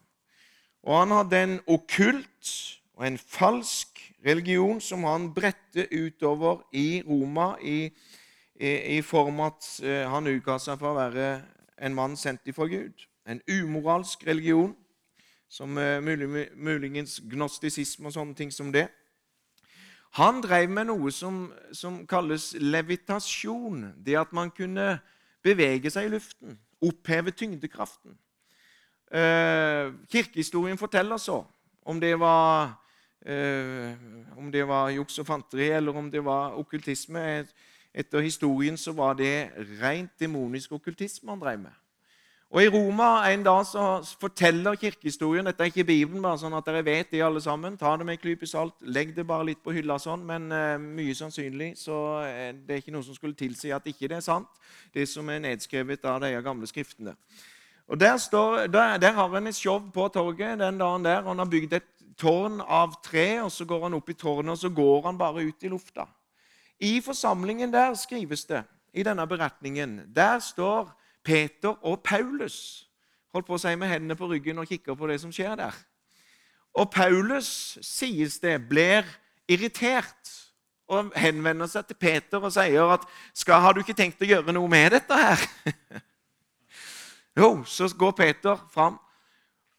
[0.85, 2.49] Og han hadde en okkult
[2.95, 7.89] og en falsk religion som han bredte utover i Roma i,
[8.55, 11.29] i, i form at uh, han utga seg for å være
[11.81, 13.07] en mann sendt ifra Gud.
[13.25, 14.75] En umoralsk religion,
[15.49, 18.85] som uh, mulig, muligens gnostisisme og sånne ting som det.
[20.21, 23.89] Han drev med noe som, som kalles levitasjon.
[24.05, 24.99] Det at man kunne
[25.43, 28.15] bevege seg i luften, oppheve tyngdekraften.
[29.11, 31.43] Eh, kirkehistorien forteller så.
[31.85, 32.73] Om det var,
[33.25, 33.93] eh,
[34.37, 37.45] om det var juks og fanteri, eller om det var okkultisme.
[37.93, 41.71] Etter historien så var det rent demonisk okkultisme han drev med.
[42.55, 43.83] Og I Roma en dag så
[44.19, 47.77] forteller kirkehistorien Dette er ikke Bibelen, bare sånn at dere vet det alle sammen.
[47.77, 48.77] Ta det med en klype salt.
[48.81, 52.93] Legg det bare litt på hylla, sånn, men uh, mye sannsynlig så er det ikke
[52.95, 54.61] noe som skulle tilsi at ikke det er sant,
[54.93, 57.15] det som er nedskrevet av de gamle skriftene.
[57.87, 61.21] Og Der, står, der, der har han et show på torget den dagen der.
[61.21, 61.83] Han har bygd et
[62.17, 65.45] tårn av tre, og så går han opp i tårnet og så går han bare
[65.45, 66.07] ut i lufta.
[66.79, 70.91] I forsamlingen der skrives det, i denne beretningen, der står
[71.23, 72.87] Peter og Paulus.
[73.33, 75.75] Holdt på å si med hendene på ryggen og kikker på det som skjer der.
[76.75, 79.03] Og Paulus, sies det, blir
[79.51, 80.31] irritert
[80.87, 84.53] og henvender seg til Peter og sier at skal, 'Har du ikke tenkt å gjøre
[84.53, 85.47] noe med dette her?'
[87.35, 88.99] Jo, så går Peter fram,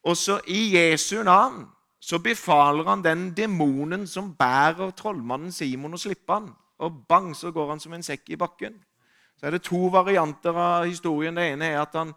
[0.04, 1.64] og så i Jesu navn
[2.00, 6.50] så befaler han den demonen som bærer trollmannen Simon, å slippe han.
[6.84, 8.76] Og bang, så går han som en sekk i bakken.
[9.40, 11.34] Så er det to varianter av historien.
[11.34, 12.12] Det ene er at han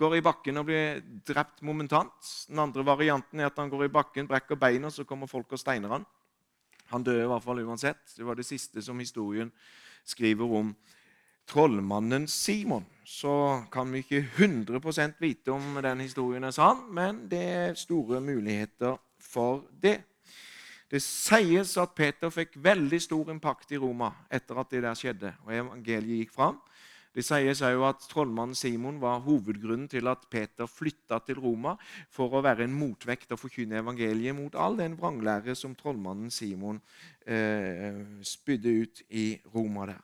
[0.00, 2.32] går i bakken og blir drept momentant.
[2.48, 5.60] Den andre varianten er at han går i bakken, brekker beina, så kommer folk og
[5.60, 6.08] steiner han.
[6.90, 8.02] Han dør i hvert fall uansett.
[8.16, 9.52] Det var det siste som historien
[10.08, 10.74] skriver om
[11.50, 12.86] trollmannen Simon.
[13.10, 18.20] Så kan vi ikke 100% vite om den historien er sann, men det er store
[18.22, 19.96] muligheter for det.
[20.90, 25.32] Det sies at Peter fikk veldig stor impakt i Roma etter at det der skjedde,
[25.42, 26.60] og evangeliet gikk fram.
[27.10, 31.74] Det sies òg at trollmannen Simon var hovedgrunnen til at Peter flytta til Roma
[32.14, 36.78] for å være en motvekt og forkynne evangeliet mot all den vranglære som trollmannen Simon
[37.26, 39.98] eh, spydde ut i Roma der.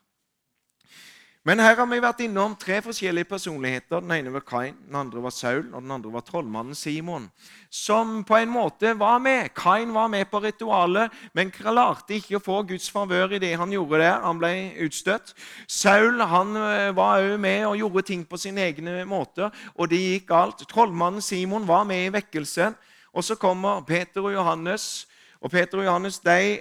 [1.47, 4.01] Men her har vi vært innom tre forskjellige personligheter.
[4.03, 7.29] Den ene var Kain, den andre var Saul, og den andre var trollmannen Simon.
[7.71, 9.53] Som på en måte var med.
[9.55, 13.71] Kain var med på ritualet, men klarte ikke å få Guds favør i det han
[13.71, 14.25] gjorde der.
[14.25, 14.51] Han ble
[14.89, 15.37] utstøtt.
[15.71, 20.03] Saul han eh, var òg med og gjorde ting på sine egne måter, og det
[20.03, 20.67] gikk galt.
[20.67, 22.75] Trollmannen Simon var med i vekkelsen.
[23.15, 25.07] Og så kommer Peter og Johannes,
[25.39, 26.59] og Peter og Johannes de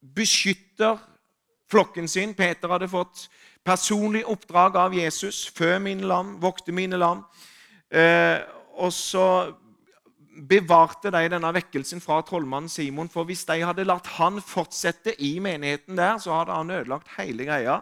[0.00, 0.96] beskytter
[1.70, 2.32] flokken sin.
[2.34, 3.28] Peter hadde fått
[3.64, 5.46] personlig oppdrag av Jesus.
[5.54, 7.24] Fø mine lam, vokte mine lam.
[7.90, 8.38] Eh,
[8.80, 9.26] og så
[10.48, 13.10] bevarte de denne vekkelsen fra trollmannen Simon.
[13.12, 17.48] For hvis de hadde latt han fortsette i menigheten der, så hadde han ødelagt hele
[17.48, 17.80] greia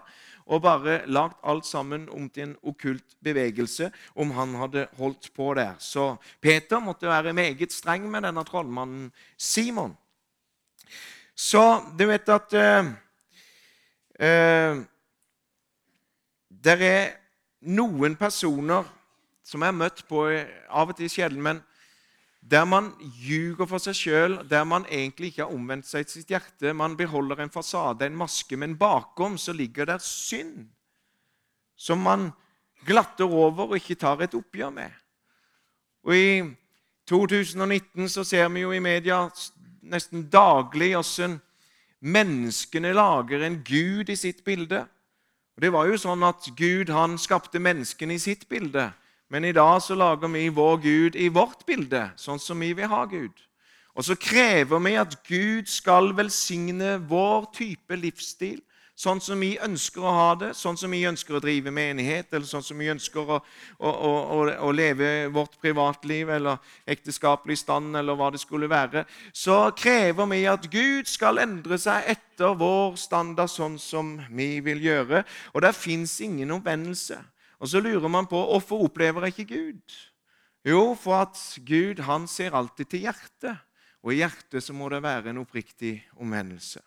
[0.48, 5.52] og bare lagt alt sammen om til en okkult bevegelse om han hadde holdt på
[5.54, 5.74] der.
[5.78, 9.92] Så Peter måtte være meget streng med denne trollmannen Simon.
[11.36, 12.88] Så du vet at eh,
[14.18, 14.80] eh,
[16.62, 17.10] det er
[17.60, 18.86] noen personer
[19.46, 21.62] som jeg har møtt på av og til sjelden, men
[22.48, 26.32] der man ljuger for seg sjøl, der man egentlig ikke har omvendt seg til sitt
[26.32, 26.72] hjerte.
[26.76, 30.68] Man beholder en fasade, en maske, men bakom så ligger der synd
[31.78, 32.30] som man
[32.86, 34.94] glatter over og ikke tar et oppgjør med.
[36.08, 36.30] Og I
[37.08, 39.26] 2019 så ser vi jo i media
[39.88, 41.38] nesten daglig hvordan
[42.00, 44.84] menneskene lager en gud i sitt bilde.
[45.58, 48.92] Og Det var jo sånn at Gud han skapte menneskene i sitt bilde.
[49.26, 52.86] Men i dag så lager vi vår Gud i vårt bilde, sånn som vi vil
[52.86, 53.34] ha Gud.
[53.98, 58.60] Og så krever vi at Gud skal velsigne vår type livsstil,
[58.98, 62.48] Sånn som vi ønsker å ha det, sånn som vi ønsker å drive menighet, eller
[62.50, 63.36] sånn som vi ønsker å,
[63.78, 69.68] å, å, å leve vårt privatliv eller ekteskapelig stand, eller hva det skulle være, så
[69.78, 75.22] krever vi at Gud skal endre seg etter vår standard, sånn som vi vil gjøre.
[75.54, 77.20] Og der fins ingen omvendelse.
[77.62, 79.98] Og så lurer man på hvorfor opplever jeg ikke Gud?
[80.66, 83.62] Jo, for at Gud han ser alltid til hjertet.
[84.02, 86.82] Og i hjertet så må det være en oppriktig omvendelse.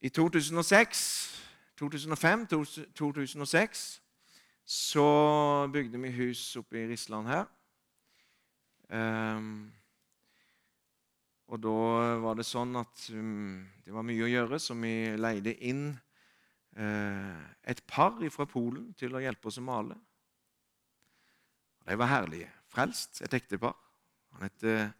[0.00, 1.42] I 2006,
[1.80, 4.00] 2005-2006
[4.64, 7.46] så bygde vi hus oppe i Risland her.
[8.94, 9.72] Um,
[11.50, 11.74] og da
[12.22, 15.90] var det sånn at um, det var mye å gjøre, så vi leide inn
[16.78, 19.98] uh, et par fra Polen til å hjelpe oss å male.
[21.88, 22.54] De var herlige.
[22.70, 23.74] Frelst, et ektepar.
[24.36, 24.94] Han heter,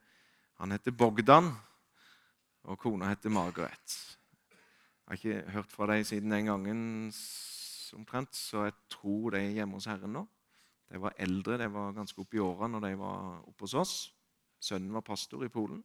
[0.58, 1.54] han heter Bogdan,
[2.66, 4.17] og kona heter Margaret.
[5.08, 7.12] Jeg har ikke hørt fra dem siden den gangen
[7.96, 10.26] omtrent, så jeg tror de er hjemme hos Herren nå.
[10.92, 13.94] De var eldre, de var ganske oppe i åra når de var oppe hos oss.
[14.60, 15.80] Sønnen var pastor i Polen.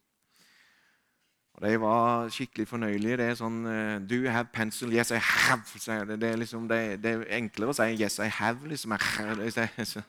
[1.54, 3.18] Og De var skikkelig fornøyelige.
[3.22, 4.92] Det er sånn uh, Do you have pencil?
[4.92, 5.64] Yes, I have.
[6.10, 6.20] det.
[6.20, 8.68] Det er, liksom, det, det er enklere å si yes, I have.
[8.68, 8.98] liksom.
[9.88, 10.04] Så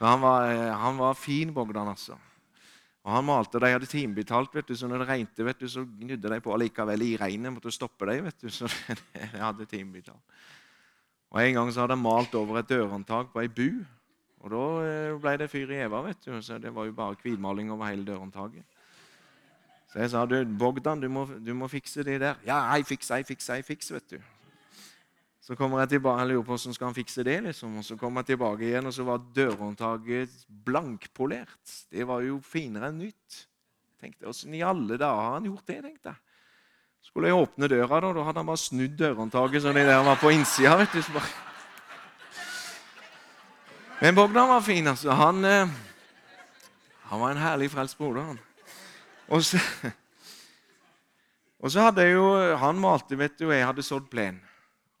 [0.00, 2.16] han var, eh, han var fin, Bogdan, altså.
[3.00, 5.84] Og Han malte, de hadde timebetalt, vet du, så når det regnet, vet du, så
[5.84, 7.52] gnudde de på likevel i regnet.
[7.52, 8.68] måtte stoppe dem, vet du, så
[9.14, 10.20] de hadde timebetalt.
[11.30, 13.84] Og En gang så hadde han malt over et dørhåndtak på ei bu.
[14.40, 16.02] Og Da eh, ble det fyr i Eva.
[16.02, 18.64] vet du, så Det var jo bare hvitmaling over hele dørhåndtaket.
[19.92, 22.34] Så jeg sa du, Bogdan, du må, du må fikse de der.
[22.46, 24.18] Ja, jeg fikser, jeg fikser, jeg fikser, vet du.
[25.50, 27.40] Så kommer jeg tilbake, lurer på hvordan skal han fikse det.
[27.42, 27.78] liksom.
[27.80, 31.72] Og Så kommer jeg tilbake igjen, og så var dørhåndtaket blankpolert.
[31.90, 33.38] Det var jo finere enn nytt.
[33.98, 35.80] Tenkte, Åssen i alle dager har han gjort det?
[35.82, 36.20] tenkte jeg.
[37.02, 40.20] Skulle jeg åpne døra, da, da hadde han bare snudd dørhåndtaket sånn det han var
[40.20, 40.76] på innsida.
[40.78, 41.00] vet du.
[41.16, 41.32] Bare...
[44.04, 45.10] Men Bogdan var fin, altså.
[45.18, 45.72] Han, eh,
[47.10, 48.22] han var en herlig frelst broder.
[48.22, 48.38] han.
[49.34, 49.58] Og så,
[51.64, 52.30] og så hadde jeg jo
[52.62, 54.38] Han malte, vet du, og jeg hadde sådd plen.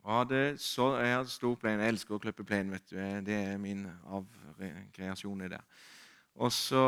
[0.06, 1.80] Hadde så, jeg hadde stor plen.
[1.82, 2.72] Jeg elsker å klippe plen.
[2.72, 2.96] vet du.
[3.26, 5.60] Det er min avkreasjon i det.
[6.40, 6.84] Og så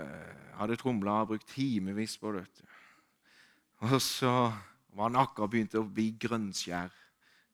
[0.00, 2.46] eh, hadde tromla brukt timevis på det.
[2.46, 2.68] vet du.
[3.90, 4.32] Og så
[4.92, 6.92] var han akkurat begynt å bli grønnskjær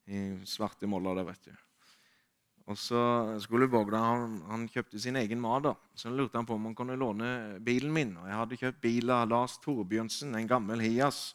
[0.09, 1.57] i svarte moller der, vet du.
[2.68, 3.01] Og så
[3.41, 5.64] skulle Bogdan han, han, kjøpte sin egen mat.
[5.64, 5.72] da.
[5.97, 7.31] Så lurte han på om han kunne låne
[7.64, 8.12] bilen min.
[8.20, 11.33] Og jeg hadde kjøpt bil av Lars Torbjørnsen, en gammel Hias.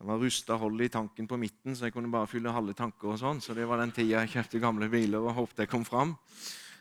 [0.00, 3.10] Den var rusta hold i tanken på midten, så jeg kunne bare fylle halve tanker.
[3.12, 3.40] og sånn.
[3.44, 6.14] Så det var den tida jeg kjøpte gamle biler og håpte jeg kom fram.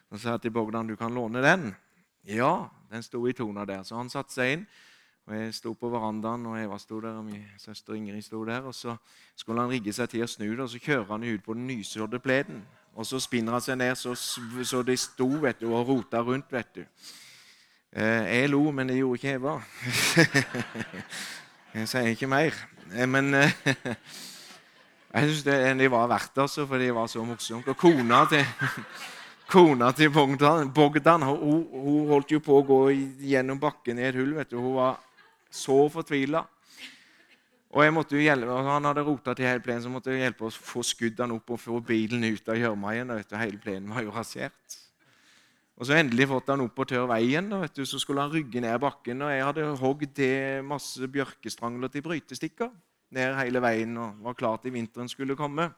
[0.08, 1.76] Så sa jeg til Bogdan du kan låne den.
[2.24, 3.84] Ja, den sto i tona der.
[3.84, 4.64] Så han satte seg inn.
[5.28, 8.64] og Jeg sto på verandaen, og Eva sto der, og min søster Ingrid sto der.
[8.64, 8.96] og Så
[9.36, 11.68] skulle han rigge seg til å snu det, og så kjører han ut på den
[11.68, 12.64] nysådde pleden.
[12.96, 16.48] Og så spinner han seg ned så, så de sto vet du, og rota rundt.
[16.52, 16.86] vet du.
[17.92, 19.60] Eh, jeg lo, men det gjorde ikke Eva.
[21.76, 22.79] jeg sier ikke mer.
[22.94, 23.52] Eh, men eh,
[25.14, 25.46] jeg syns
[25.80, 27.68] de var verdt det, altså, for de var så morsomt.
[27.70, 28.46] Og kona til,
[29.54, 32.80] kona til Bogdan, Bogdan hun, hun, holdt jo på å gå
[33.32, 34.34] gjennom bakken i et hull.
[34.40, 34.60] vet du.
[34.62, 35.00] Hun var
[35.50, 36.46] så fortvila.
[37.70, 40.48] Og jeg måtte jo hjelpe, Han hadde rota til hele plenen, så måtte jeg hjelpe
[40.48, 43.14] å få skuddene opp og få bilen ut av gjørma igjen.
[43.38, 44.80] Hele plenen var jo rasert.
[45.80, 47.48] Og så endelig fått han opp på tørr vei igjen.
[47.54, 49.24] Da, du, så skulle han rygge ned bakken.
[49.24, 52.74] Og jeg hadde hogd til masse bjørkestrangler til brytestikker
[53.16, 55.70] ned hele veien og var klar til vinteren skulle komme.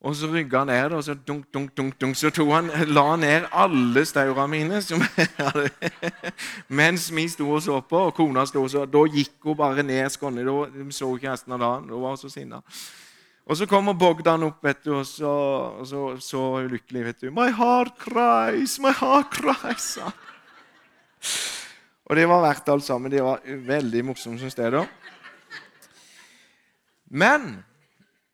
[0.00, 3.02] Og så rygga han ned, og så dunk, dunk, dunk, dunk, så tog han, la
[3.10, 5.02] han ned alle staura mine som
[5.36, 5.68] hadde,
[6.80, 8.06] mens vi sto og så på.
[8.08, 8.86] Og kona sto og så.
[8.88, 10.46] Da gikk hun bare ned skånne.
[10.48, 11.92] Da så ikke resten av dagen.
[11.92, 12.62] Da var hun så sinna.
[13.50, 15.30] Og så kommer Bogdan opp, vet du, og så,
[15.80, 17.04] og så, så ulykkelig.
[17.04, 17.30] vet du.
[17.34, 19.98] 'My heart cries, my heart cries'.
[22.04, 23.10] Og det var verdt alt sammen.
[23.10, 24.84] Det var veldig morsomt syns jeg, da.
[27.10, 27.64] Men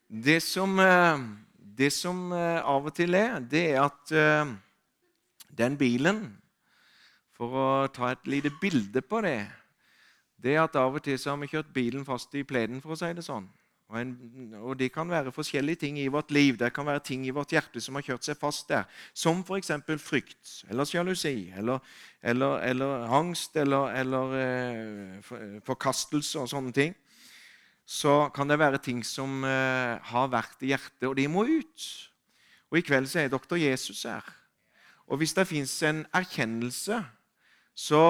[0.07, 1.17] det som, eh,
[1.57, 4.53] det som, eh, av og til er, det er at eh,
[5.57, 6.37] den bilen
[7.33, 9.47] For å ta et lite bilde på det
[10.41, 12.93] Det er at av og til så har vi kjørt bilen fast i pleden, for
[12.93, 13.49] å si det sånn.
[13.87, 17.25] Og, en, og, Det kan være forskjellige ting i vårt liv det kan være ting
[17.25, 18.83] i vårt hjerte som har kjørt seg fast der.
[19.13, 19.71] Som f.eks.
[20.03, 21.79] frykt eller sjalusi eller,
[22.21, 26.95] eller, eller angst eller, eller eh, forkastelse og sånne ting.
[27.87, 31.85] Så kan det være ting som eh, har vært i hjertet, og de må ut.
[32.67, 34.25] Og I kveld så er doktor Jesus her.
[35.07, 36.99] Og hvis det fins en erkjennelse,
[37.71, 38.03] så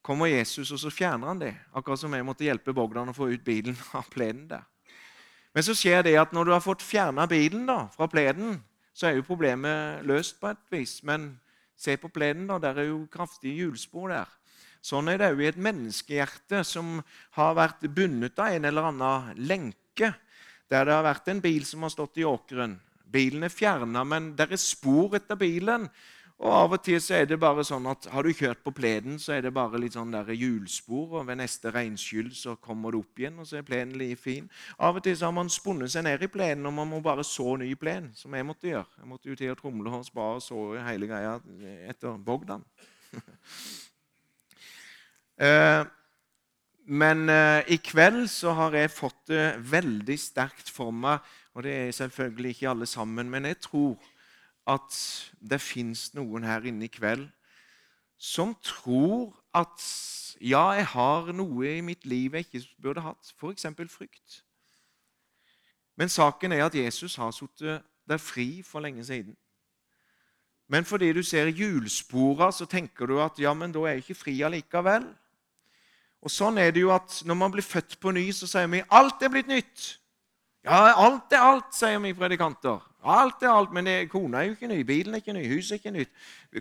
[0.00, 1.52] kommer Jesus, og så fjerner han det.
[1.76, 4.64] Akkurat som jeg måtte hjelpe Bogdan å få ut bilen av plenen der.
[5.54, 8.58] Men så skjer det at når du har fått fjerna bilen da, fra pleden,
[8.92, 10.98] så er jo problemet løst på et vis.
[11.06, 11.30] Men
[11.78, 12.58] se på pleden, da.
[12.62, 14.34] Der er jo kraftige hjulspor der.
[14.84, 16.98] Sånn er det òg i et menneskehjerte som
[17.36, 20.12] har vært bundet av en eller annen lenke.
[20.70, 22.76] Der det har vært en bil som har stått i åkeren.
[23.08, 25.88] Bilen er fjerna, men der er spor etter bilen.
[26.38, 29.16] Og Av og til så er det bare sånn at har du kjørt på plenen,
[29.18, 33.00] så er det bare litt sånn der hjulspor, og ved neste regnskyll så kommer det
[33.00, 34.46] opp igjen, og så er plenen like fin.
[34.78, 37.26] Av og til så har man spunnet seg ned i plenen, og man må bare
[37.26, 38.86] så ny plen, som jeg måtte gjøre.
[39.00, 41.34] Jeg måtte jo til å tromle og spa og så hele greia
[41.90, 42.64] etter Bogdan.
[45.38, 45.84] Eh,
[46.90, 51.22] men eh, i kveld så har jeg fått det veldig sterkt for meg,
[51.54, 54.08] og det er selvfølgelig ikke alle sammen, men jeg tror
[54.68, 54.94] at
[55.40, 57.28] det fins noen her inne i kveld
[58.18, 59.82] som tror at
[60.42, 63.66] ja, jeg har noe i mitt liv jeg ikke burde hatt, f.eks.
[63.90, 64.42] frykt.
[65.98, 69.36] Men saken er at Jesus har sittet deg fri for lenge siden.
[70.68, 74.20] Men fordi du ser hjulsporene, så tenker du at ja, men da er jeg ikke
[74.20, 75.06] fri allikevel.
[76.22, 78.82] Og sånn er det jo at Når man blir født på ny, så sier vi
[78.90, 79.86] alt er blitt nytt.
[80.66, 82.82] Ja, alt er alt, sier vi predikanter.
[83.08, 85.76] Alt er alt, men det, kona er jo ikke ny, bilen er ikke ny, huset
[85.76, 86.10] er ikke nytt,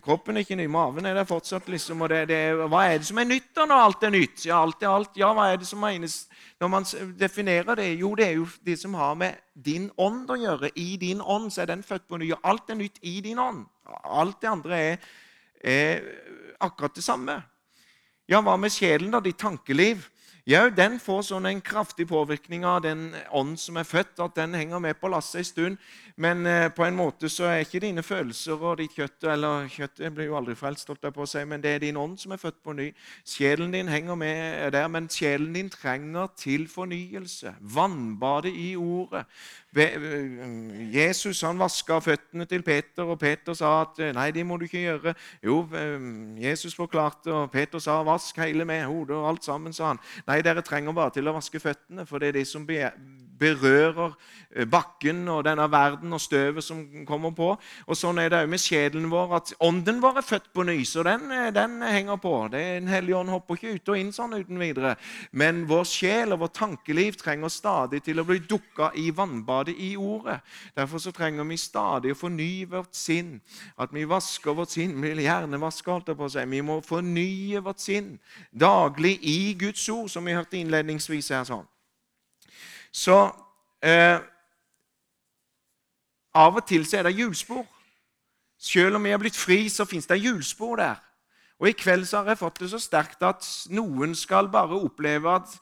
[0.04, 1.68] kroppen er ikke ny, maven er der fortsatt.
[1.68, 2.40] liksom, og det, det,
[2.72, 4.46] Hva er det som er nytt da når alt er nytt?
[4.46, 5.20] Ja, alt er alt.
[5.20, 6.16] Ja, hva er det som menes
[6.60, 6.88] når man
[7.20, 7.90] definerer det?
[8.00, 10.72] Jo, det er jo det som har med din ånd å gjøre.
[10.76, 13.40] I din ånd så er den født på ny, og alt er nytt i din
[13.40, 13.66] ånd.
[14.04, 14.98] Alt det andre er,
[15.64, 16.04] er
[16.64, 17.42] akkurat det samme.
[18.28, 19.20] Ja, hva med sjelen, da?
[19.24, 20.08] Ditt tankeliv?
[20.48, 24.54] Ja, den får sånn en kraftig påvirkning av den ånd som er født, at den
[24.56, 25.82] henger med på lasset en stund.
[26.18, 30.16] Men eh, på en måte så er ikke dine følelser og ditt kjøtt Eller kjøttet
[30.16, 32.34] blir jo aldri frelst, holdt jeg på å si, men det er din ånd som
[32.34, 32.88] er født på ny.
[33.28, 37.54] Sjelen din henger med der, men sjelen din trenger til fornyelse.
[37.62, 39.28] Vannbadet i ordet.
[39.78, 39.86] Be,
[40.94, 44.66] Jesus han vaska føttene til Peter, og Peter sa at eh, nei, det må du
[44.66, 45.14] ikke gjøre.
[45.46, 46.10] Jo, eh,
[46.48, 50.02] Jesus forklarte, og Peter sa vask hele med hodet og alt sammen, sa han.
[50.26, 52.66] Nei, dere trenger bare til å vaske føttene, for det er det som
[53.40, 54.16] berører
[54.72, 57.50] bakken og denne verden og støvet som kommer på.
[57.86, 60.78] Og Sånn er det òg med sjelen vår, at ånden vår er født på ny,
[60.88, 62.34] så den, den henger på.
[62.52, 64.96] Det er En hellig ånd hopper ikke ut og inn sånn uten videre.
[65.32, 69.96] Men vår sjel og vår tankeliv trenger stadig til å bli dukka i vannbadet i
[69.98, 70.40] ordet.
[70.78, 73.38] Derfor så trenger vi stadig å fornye vårt sinn.
[73.78, 74.96] At vi vasker vårt sinn.
[75.02, 76.50] Vi vil gjerne vaske, alt det på seg.
[76.50, 78.16] Vi må fornye vårt sinn
[78.52, 81.44] daglig i Guds ord, som vi hørte innledningsvis her.
[81.48, 81.68] sånn.
[82.92, 83.18] Så
[83.84, 84.20] eh,
[86.38, 87.66] av og til så er det hjulspor.
[88.58, 91.02] Selv om vi har blitt fri, så fins det hjulspor der.
[91.58, 95.40] Og I kveld så har jeg fått det så sterkt at noen skal bare oppleve
[95.40, 95.56] at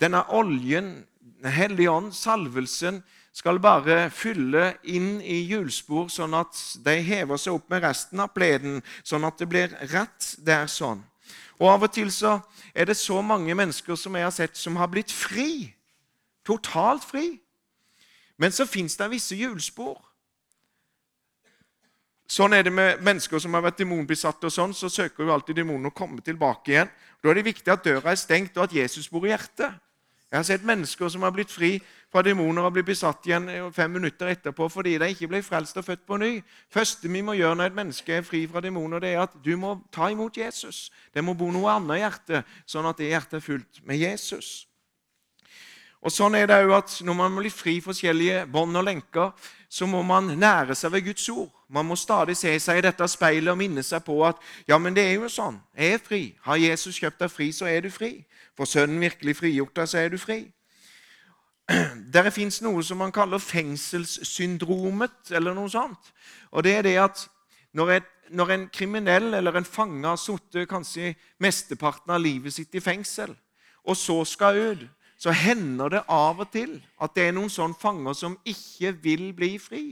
[0.00, 1.06] denne oljen,
[1.42, 3.02] Den hellige ånd, salvelsen,
[3.36, 8.30] skal bare fylle inn i hjulspor, sånn at de hever seg opp med resten av
[8.32, 11.02] pleden, sånn at det blir rett der sånn.
[11.60, 12.38] Og Av og til så
[12.72, 15.75] er det så mange mennesker som jeg har sett, som har blitt fri.
[16.46, 17.40] Totalt fri.
[18.38, 19.98] Men så fins det visse hjulspor.
[22.26, 24.46] Sånn er det med mennesker som har vært demonbesatte.
[24.46, 26.90] og sånn, Så søker jo alltid demonen å komme tilbake igjen.
[27.22, 29.80] Da er det viktig at døra er stengt, og at Jesus bor i hjertet.
[30.26, 31.80] Jeg har sett mennesker som har blitt fri
[32.10, 35.84] fra demoner og blitt besatt igjen fem minutter etterpå fordi de ikke ble frelst og
[35.86, 36.42] født på ny.
[36.68, 39.56] første vi må gjøre når et menneske er fri fra demoner, det er at du
[39.56, 40.90] må ta imot Jesus.
[41.14, 44.66] Det må bo noe annet i hjertet, sånn at det hjertet er fullt med Jesus.
[46.04, 49.32] Og sånn er det jo at Når man blir fri forskjellige bånd og lenker,
[49.68, 51.50] så må man nære seg ved Guds ord.
[51.68, 54.38] Man må stadig se seg i dette speilet og minne seg på at
[54.68, 55.58] ja, men det er jo sånn.
[55.74, 56.20] Jeg er fri.
[56.46, 58.12] Har Jesus kjøpt deg fri, så er du fri.
[58.56, 60.44] For Sønnen virkelig frigjort deg, så er du fri.
[62.14, 66.12] Der fins noe som man kaller fengselssyndromet, eller noe sånt.
[66.54, 67.26] Og det er det at
[67.74, 72.74] når, et, når en kriminell eller en fange har sittet kanskje mesteparten av livet sitt
[72.78, 73.34] i fengsel,
[73.86, 74.86] og så skal ut,
[75.18, 79.30] så hender det av og til at det er noen sånne fanger som ikke vil
[79.36, 79.84] bli fri.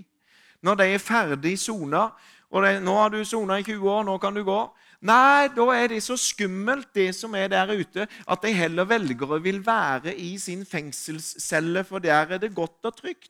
[0.64, 2.08] Når de er ferdig sona,
[2.50, 4.70] og de, 'Nå har du sona i 20 år, nå kan du gå.'
[5.04, 9.34] Nei, da er det så skummelt, det som er der ute, at de heller velger
[9.36, 13.28] å vil være i sin fengselscelle, for der er det godt og trygt.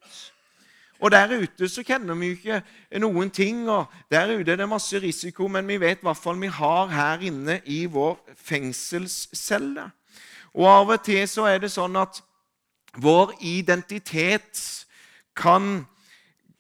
[1.01, 2.63] Og Der ute så kjenner vi ikke
[3.03, 6.87] noen ting, og der ute er det masse risiko, men vi vet fall vi har
[6.87, 9.91] her inne i vår fengselscelle.
[10.55, 12.21] Og av og til så er det sånn at
[13.03, 14.61] vår identitet
[15.35, 15.87] kan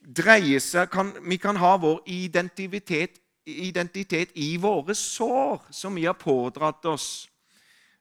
[0.04, 6.16] dreie seg kan, Vi kan ha vår identitet identitet i våre sår som vi har
[6.16, 7.28] pådratt oss.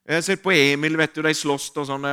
[0.04, 2.06] Jeg har sett på Emil, vet du, de slåss og sånn.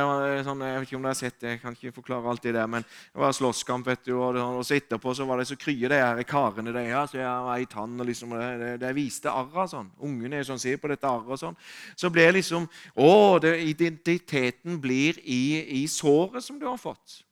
[0.45, 0.61] sånn.
[0.63, 2.69] Jeg vet ikke om dere har sett det, jeg kan ikke forklare alt det der,
[2.71, 5.89] men det var slåsskamp, vet du, og, og så etterpå så var det så krye
[5.91, 8.91] de her karene de her, så jeg var i tann, og liksom, det, de, de
[8.95, 9.89] viste arra sånn.
[10.07, 11.59] Ungene er sånn, ser på dette arret og sånn.
[11.99, 13.11] Så blir liksom Å,
[13.43, 15.43] det, identiteten blir i,
[15.81, 17.25] i såret som du har fått.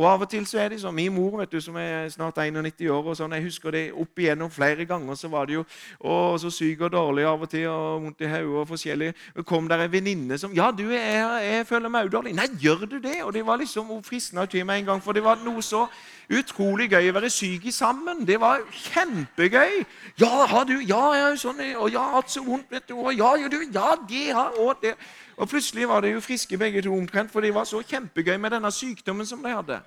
[0.00, 2.38] Og Av og til så er det sånn, Min mor, vet du, som er snart
[2.40, 5.18] 91 år og sånn, jeg husker det opp igjennom flere ganger.
[5.20, 5.64] Så var det jo
[6.00, 9.10] å, så syk og dårlig av og til og vondt i hodet og forskjellig.
[9.36, 12.32] Og kom der en venninne som 'Ja, du, jeg, jeg føler meg udårlig.
[12.32, 15.24] 'Nei, gjør du det?' Og det var liksom fristende til meg en gang, for det
[15.24, 15.86] var noe så
[16.30, 18.26] utrolig gøy å være syk i sammen.
[18.26, 19.84] Det var kjempegøy.
[20.16, 23.12] 'Ja, har du Ja, jeg sånn, og jeg har hatt så vondt, vet du.' Og
[23.12, 24.96] 'Ja, gjør du, ja det har og det.'
[25.40, 28.52] Og plutselig var de jo friske begge to omtrent, for de var så kjempegøy med
[28.52, 29.80] denne sykdommen som de hadde.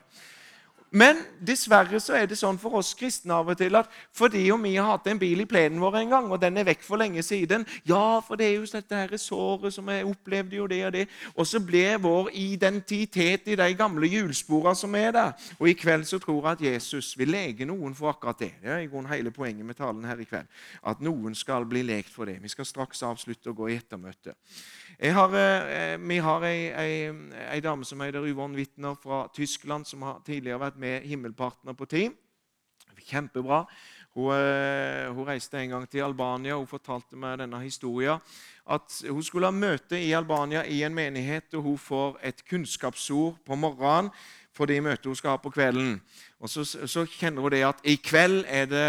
[0.93, 4.62] Men dessverre så er det sånn for oss kristne av og til at fordi om
[4.62, 7.01] vi har hatt en bil i plenen vår en gang, og den er vekk for
[7.01, 10.84] lenge siden Ja, for det er jo dette her såret som jeg opplevde jo det
[10.86, 11.08] og det.
[11.34, 15.34] Og så blir vår identitet i de gamle hjulsporene som er der.
[15.58, 18.51] Og i kveld så tror jeg at Jesus vil lege noen for akkurat det.
[18.62, 20.45] Det er i grunnen hele poenget med talen her i kveld.
[20.86, 22.38] At noen skal bli lekt for det.
[22.43, 24.38] Vi skal straks avslutte og gå i ettermøte.
[25.00, 27.14] Har, eh, vi har ei, ei,
[27.50, 31.86] ei, dame som heter Yvonne Wittner fra Tyskland, som har tidligere vært med Himmelpartner på
[31.86, 32.14] team.
[33.04, 33.66] Kjempebra.
[34.14, 38.22] Hun, eh, hun, reiste en gang til Albania og fortalte meg denne historien.
[38.70, 43.41] At hun skulle ha møte i Albania i en menighet, og hun får et kunnskapsord
[43.46, 44.12] på morgenen
[44.54, 45.98] for det møtet hun skal ha på kvelden.
[46.39, 48.88] Og så, så kjenner hun det at i kveld er det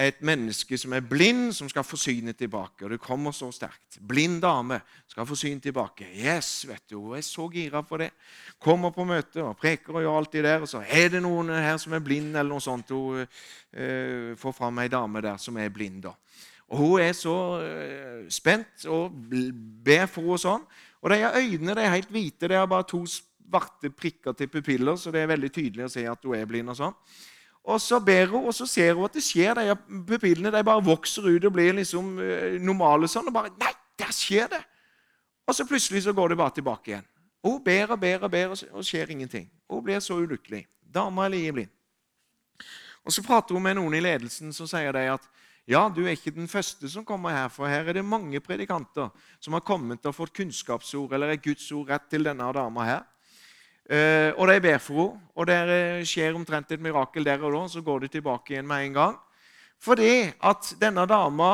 [0.00, 2.84] et menneske som er blind, som skal få synet tilbake.
[2.84, 3.98] Og det kommer så sterkt.
[4.06, 4.80] Blind dame
[5.10, 6.08] skal få synet tilbake.
[6.16, 8.10] Yes, vet du, Hun er så gira for det.
[8.58, 10.60] Kommer på møte og preker og gjør alt det der.
[10.60, 12.90] Og så er det noen her som er blind, eller noe sånt.
[12.90, 16.02] Hun uh, får fram ei dame der som er blind.
[16.02, 16.14] da.
[16.70, 20.70] Og Hun er så uh, spent og ber for henne sånn.
[21.00, 22.48] Og de øynene de er helt hvite.
[22.48, 26.06] Det er bare to svarte prikker til pupiller, så det er veldig tydelig å se
[26.06, 26.70] at hun er blind.
[26.70, 26.96] og sånn.
[27.64, 29.58] Og så ber hun, og så ser hun at det skjer.
[29.58, 29.76] De
[30.08, 33.08] pupillene de bare vokser ut og blir liksom uh, normale.
[33.08, 34.62] sånn, og bare, Nei, der skjer det!
[35.48, 37.06] Og så plutselig så går det bare tilbake igjen.
[37.44, 39.48] Hun ber og ber og ber, og skjer ingenting.
[39.70, 40.64] Hun blir så ulykkelig.
[40.80, 41.76] Dama er like blind.
[43.04, 45.28] Og Så prater hun med noen i ledelsen som sier de at
[45.70, 49.10] ja, du er ikke den første som kommer her, for her er det mange predikanter
[49.40, 53.04] som har kommet og fått kunnskapsord eller et Guds ord rett til denne dama her.
[53.90, 57.62] Og de ber for henne, og det skjer omtrent et mirakel der og da.
[57.72, 59.16] Så går de tilbake igjen med en gang.
[59.80, 61.50] Fordi at denne dama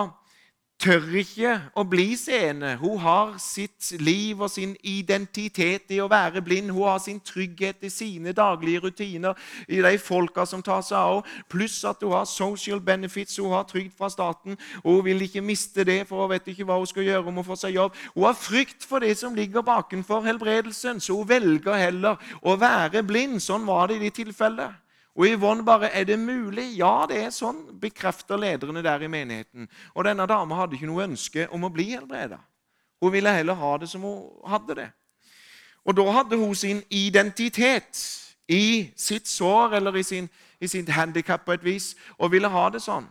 [0.80, 2.74] tør ikke å bli seende.
[2.80, 6.70] Hun har sitt liv og sin identitet i å være blind.
[6.74, 9.34] Hun har sin trygghet i sine daglige rutiner,
[9.68, 11.44] i de folka som tar seg av henne.
[11.50, 14.58] Pluss at hun har social benefits, hun har trygd fra staten.
[14.84, 17.48] Hun vil ikke miste det, for hun vet ikke hva hun skal gjøre om hun
[17.50, 18.00] får seg jobb.
[18.14, 23.04] Hun har frykt for det som ligger bakenfor helbredelsen, så hun velger heller å være
[23.06, 23.40] blind.
[23.42, 24.74] Sånn var det i de tilfellene.
[25.16, 26.76] Og Yvonne bare Er det mulig?
[26.78, 29.68] Ja, det er sånn, bekrefter lederne der i menigheten.
[29.94, 32.38] Og denne dama hadde ikke noe ønske om å bli helbreda.
[33.00, 34.90] Hun ville heller ha det som hun hadde det.
[35.86, 38.00] Og da hadde hun sin identitet
[38.48, 40.28] i sitt sår eller i sin,
[40.60, 43.06] i sitt handikap på et vis, og ville ha det sånn.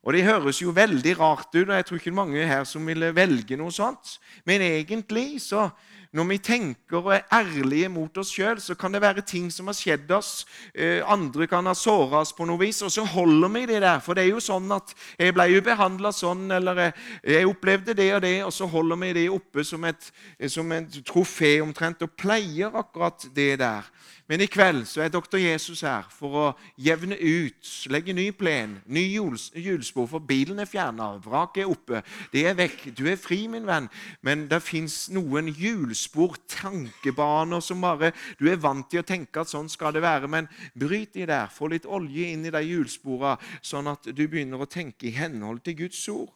[0.00, 3.12] Og Det høres jo veldig rart ut, og jeg tror ikke mange her som ville
[3.14, 4.16] velge noe sånt.
[4.48, 5.68] Men egentlig så
[6.16, 9.68] når vi tenker og er ærlige mot oss sjøl, så kan det være ting som
[9.70, 10.44] har skjedd oss.
[10.74, 14.02] Eh, andre kan ha såra oss på noe vis, og så holder vi det der.
[14.02, 14.90] For det er jo sånn at
[15.20, 16.82] jeg ble jo behandla sånn, eller
[17.22, 20.10] jeg opplevde det og det, og så holder vi det oppe som et,
[20.50, 23.86] som et trofé omtrent, og pleier akkurat det der.
[24.30, 26.44] Men i kveld så er doktor Jesus her for å
[26.78, 32.44] jevne ut, legge ny plen, ny hjulspor, for bilen er fjerna, vraket er oppe, det
[32.46, 32.84] er vekk.
[32.94, 33.88] Du er fri, min venn,
[34.22, 39.50] men det fins noen hjulspor, tankebaner, som bare Du er vant til å tenke at
[39.50, 40.46] sånn skal det være, men
[40.78, 41.50] bryt de der.
[41.50, 43.34] Få litt olje inn i de hjulsporene,
[43.66, 46.30] sånn at du begynner å tenke i henhold til Guds ord.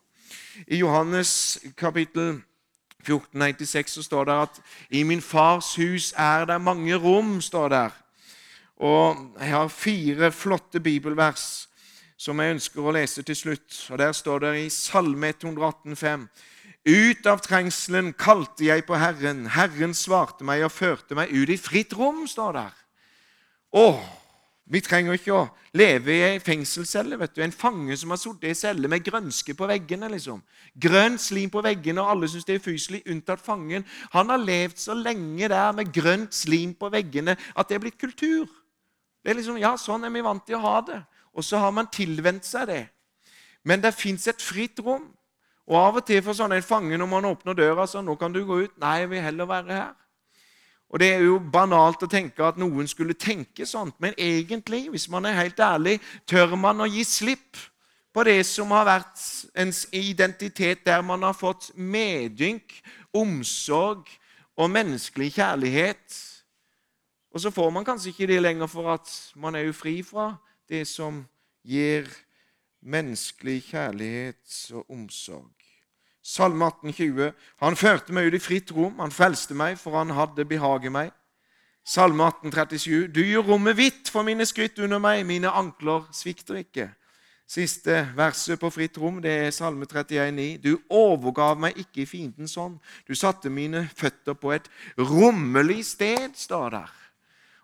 [0.67, 2.41] I Johannes kapittel
[3.05, 7.41] 1496 så står det at 'i min fars hus er det mange rom'.
[7.41, 7.91] står der.
[8.77, 11.69] Og Jeg har fire flotte bibelvers
[12.17, 13.91] som jeg ønsker å lese til slutt.
[13.91, 16.29] Og Der står det i Salme 118,5.:
[16.85, 19.47] Ut av trengselen kalte jeg på Herren.
[19.47, 22.75] Herren svarte meg og førte meg ut i fritt rom, står der.
[23.73, 24.24] Åh,
[24.65, 25.43] vi trenger ikke å
[25.77, 27.19] leve i ei fengselscelle.
[27.21, 27.43] vet du.
[27.43, 30.09] En fange som har sittet i celle med grønske på veggene.
[30.09, 30.43] liksom.
[30.81, 33.85] Grønt slim på veggene, og alle syns det er fyselig, unntatt fangen.
[34.13, 37.99] Han har levd så lenge der med grønt slim på veggene at det er blitt
[37.99, 38.49] kultur.
[39.23, 41.03] Det er liksom, Ja, sånn er vi vant til å ha det.
[41.35, 42.89] Og så har man tilvent seg det.
[43.65, 45.13] Men det fins et fritt rom.
[45.67, 48.33] Og av og til for sånn en fange når man åpner døra sånn 'Nå kan
[48.33, 50.04] du gå ut.' 'Nei, jeg vil heller være her.'
[50.95, 55.09] Og Det er jo banalt å tenke at noen skulle tenke sånt, men egentlig, hvis
[55.11, 57.59] man er helt ærlig, tør man å gi slipp
[58.15, 59.25] på det som har vært
[59.59, 62.77] ens identitet, der man har fått medynk,
[63.11, 64.07] omsorg
[64.55, 66.21] og menneskelig kjærlighet.
[67.35, 70.37] Og så får man kanskje ikke det lenger, for at man er jo fri fra
[70.71, 71.25] det som
[71.67, 72.07] gir
[72.87, 75.64] menneskelig kjærlighet og omsorg.
[76.25, 77.33] Salme 18, 20.
[77.61, 81.13] Han førte meg ut i fritt rom, han frelste meg, for han hadde behaget meg.
[81.85, 83.09] Salme 18, 37.
[83.13, 86.89] Du gjør rommet hvitt for mine skritt under meg, mine ankler svikter ikke.
[87.45, 90.65] Siste verset på fritt rom det er Salme 31, 31,9.
[90.65, 92.79] Du overgav meg ikke i fiendens hånd.
[93.05, 96.95] Du satte mine føtter på et rommelig sted, står der.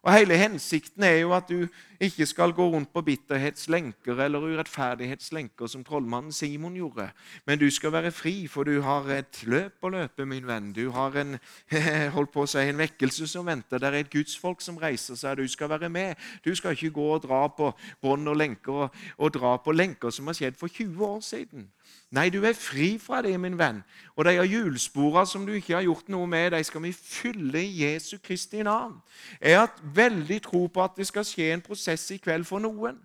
[0.02, 1.66] Og Hele hensikten er jo at du
[2.00, 7.10] ikke skal gå rundt på bitterhetslenker eller urettferdighetslenker, som trollmannen Simon gjorde.
[7.46, 10.72] Men du skal være fri, for du har et løp å løpe, min venn.
[10.72, 11.36] Du har en,
[12.16, 13.76] holdt på å si, en vekkelse som venter.
[13.76, 15.36] Det er et gudsfolk som reiser seg.
[15.36, 16.16] Du skal være med.
[16.44, 17.68] Du skal ikke gå og dra på
[18.00, 21.68] bånd og lenker og, og dra på lenker som har skjedd for 20 år siden.
[22.10, 23.84] Nei, du er fri fra det, min venn.
[24.18, 27.84] Og de hjulsporene som du ikke har gjort noe med, de skal vi fylle i
[27.84, 28.96] Jesu Kristi navn.
[29.38, 32.98] Jeg har veldig tro på at det skal skje en prosess i kveld for noen.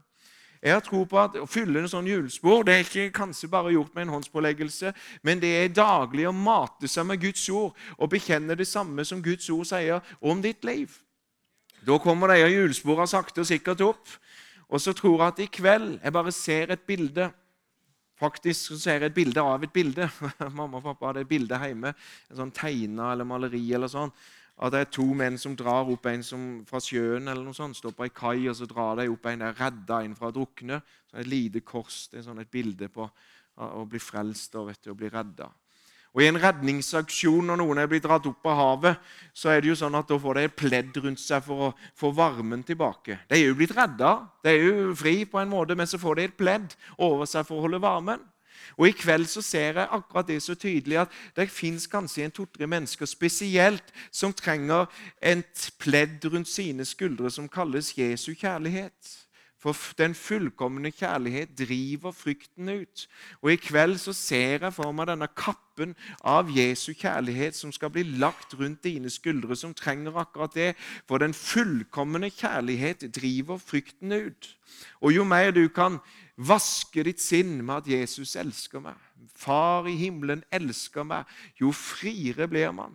[0.65, 3.75] Jeg har tro på at Å fylle en sånn hjulspor det er ikke kanskje bare
[3.75, 8.09] gjort med en håndspåleggelse, men det er daglig å mate seg med Guds ord og
[8.09, 10.89] bekjenne det samme som Guds ord sier om ditt liv.
[11.86, 14.09] Da kommer de hjulsporene sakte og sikkert opp.
[14.65, 17.29] Og så tror jeg at i kveld jeg bare ser et bilde
[18.16, 20.07] Faktisk ser jeg et bilde av et bilde.
[20.57, 21.91] Mamma og pappa hadde et bilde hjemme.
[22.32, 24.13] En sånn tegna eller maleri eller sånn.
[24.55, 27.76] At det er to menn som drar opp en som fra sjøen eller noe sånt.
[27.76, 30.36] Står på ei kai, og så drar de opp en der redda en fra å
[30.36, 30.80] drukne.
[31.11, 32.05] Så et lite kors.
[32.11, 33.09] Det er sånn et bilde på
[33.55, 35.49] å bli frelst og, du, å bli redda.
[36.16, 38.99] Og I en redningsaksjon når noen er blitt dratt opp av havet,
[39.36, 41.74] så er det jo sånn at da får de et pledd rundt seg for å
[41.99, 43.18] få varmen tilbake.
[43.28, 44.13] De er jo blitt redda,
[44.45, 47.43] de er jo fri på en måte, men så får de et pledd over seg
[47.43, 48.24] for å holde varmen.
[48.80, 52.34] Og I kveld så ser jeg akkurat det så tydelig at det fins kanskje en
[52.34, 54.88] to-tre mennesker spesielt som trenger
[55.20, 59.24] et pledd rundt sine skuldre som kalles Jesu kjærlighet.
[59.66, 63.07] For den fullkomne kjærlighet driver frykten ut.
[63.41, 67.89] Og I kveld så ser jeg for meg denne kappen av Jesu kjærlighet som skal
[67.89, 70.76] bli lagt rundt dine skuldre, som trenger akkurat det.
[71.07, 74.51] For den fullkomne kjærlighet driver frykten ut.
[75.01, 75.97] Og jo mer du kan
[76.38, 78.95] vaske ditt sinn med at Jesus elsker meg,
[79.36, 81.26] Far i himmelen elsker meg,
[81.59, 82.93] jo friere blir man.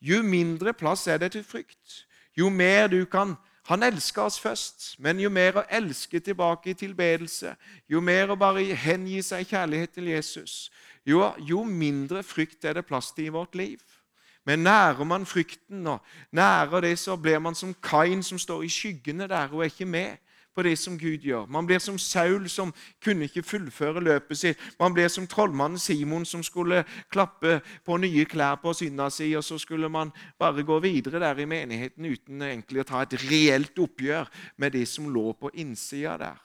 [0.00, 2.04] Jo mindre plass er det til frykt.
[2.38, 3.34] Jo mer du kan
[3.68, 7.52] han elsker oss først, men jo mer å elske tilbake i tilbedelse,
[7.88, 10.70] jo mer å bare hengi seg i kjærlighet til Jesus,
[11.04, 13.82] jo, jo, mindre frykt er det plass til i vårt liv.
[14.48, 16.00] Men nærer man frykten og
[16.32, 19.88] nærer det, så blir man som Kain som står i skyggene der og er ikke
[19.88, 20.16] med
[20.58, 21.46] på det som Gud gjør.
[21.46, 22.72] Man blir som Saul, som
[23.04, 24.64] kunne ikke fullføre løpet sitt.
[24.80, 26.82] Man blir som trollmannen Simon, som skulle
[27.14, 31.38] klappe på nye klær på synda si, og så skulle man bare gå videre der
[31.38, 34.26] i menigheten uten egentlig å ta et reelt oppgjør
[34.58, 36.44] med det som lå på innsida der.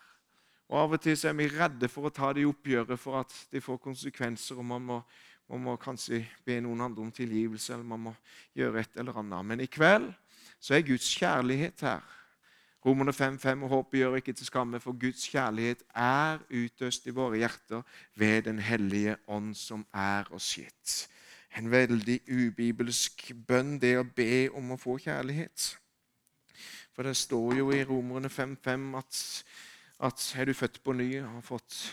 [0.69, 3.65] Og Av og til er vi redde for å ta det oppgjøret for at det
[3.65, 4.61] får konsekvenser.
[4.61, 5.03] og man må,
[5.49, 8.13] man må kanskje be noen andre om tilgivelse, eller man må
[8.53, 9.45] gjøre et eller annet.
[9.45, 10.11] Men i kveld
[10.59, 12.05] så er Guds kjærlighet her.
[12.83, 17.39] Romerne 5,5 og håpet gjør ikke til skamme, for Guds kjærlighet er utøst i våre
[17.39, 17.81] hjerter
[18.19, 20.95] ved Den hellige ånd, som er oss gitt.
[21.55, 25.69] En veldig ubibelsk bønn, det å be om å få kjærlighet.
[26.93, 29.19] For det står jo i Romerne 5,5 at,
[30.09, 31.83] at er du født på ny og har fått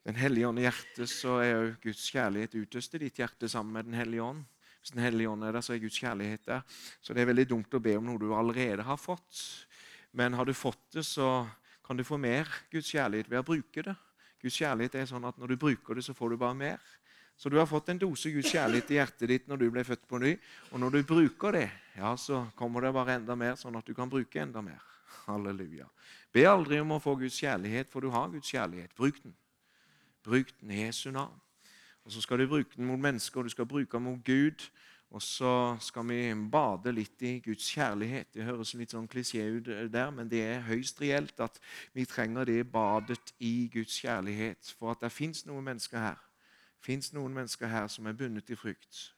[0.00, 3.74] Den hellige ånd i hjertet, så er jo Guds kjærlighet utøst i ditt hjerte sammen
[3.76, 4.40] med Den hellige ånd.
[4.80, 6.62] Hvis Den hellige ånd er der, så er Guds kjærlighet der.
[7.00, 9.42] Så det er veldig dumt å be om noe du allerede har fått.
[10.16, 11.46] Men har du fått det, så
[11.86, 13.96] kan du få mer Guds kjærlighet ved å bruke det.
[14.40, 16.80] Guds kjærlighet er sånn at når du bruker det, så får du bare mer.
[17.40, 20.02] Så du har fått en dose Guds kjærlighet i hjertet ditt når du ble født
[20.08, 20.34] på ny.
[20.72, 23.94] Og når du bruker det, ja, så kommer det bare enda mer, sånn at du
[23.96, 24.80] kan bruke enda mer.
[25.26, 25.86] Halleluja.
[26.32, 28.92] Be aldri om å få Guds kjærlighet, for du har Guds kjærlighet.
[28.96, 29.32] Bruk den.
[30.26, 31.40] Bruk den i Jesu navn.
[32.04, 34.70] Og Så skal du bruke den mot mennesker, og du skal bruke den mot Gud.
[35.10, 38.28] Og så skal vi bade litt i Guds kjærlighet.
[38.34, 41.58] Det høres litt sånn klisjé ut der, men det er høyst reelt at
[41.92, 44.70] vi trenger det badet i Guds kjærlighet.
[44.78, 46.26] For at det fins noen mennesker her
[46.80, 49.10] Fins noen mennesker her som er bundet i frykt.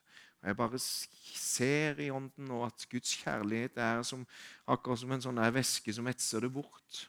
[0.43, 4.24] Og Jeg bare ser i ånden nå at Guds kjærlighet er som,
[4.66, 7.05] akkurat som en sånn væske som etser det bort.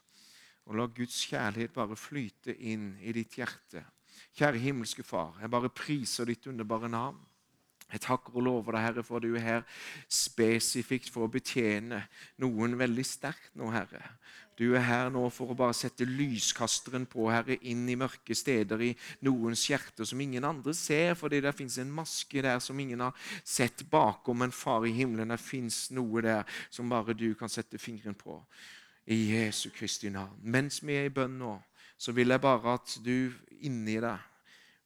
[0.70, 3.82] Og la Guds kjærlighet bare flyte inn i ditt hjerte.
[4.34, 7.20] Kjære himmelske Far, jeg bare priser ditt underbare navn.
[7.94, 9.66] Jeg takker og lover deg, Herre, for du er her
[10.10, 12.00] spesifikt for å betjene
[12.42, 14.02] noen veldig sterkt nå, Herre.
[14.58, 18.82] Du er her nå for å bare sette lyskasteren på, Herre, inn i mørke steder
[18.86, 18.92] i
[19.26, 23.30] noens hjerter som ingen andre ser, fordi det fins en maske der som ingen har
[23.46, 24.42] sett bakom.
[24.42, 28.40] Men far i himmelen, det fins noe der som bare du kan sette fingeren på.
[29.06, 30.38] I Jesu Kristi navn.
[30.42, 31.58] Mens vi er i bønn nå,
[32.04, 33.32] så vil jeg bare at du
[33.64, 34.30] inni deg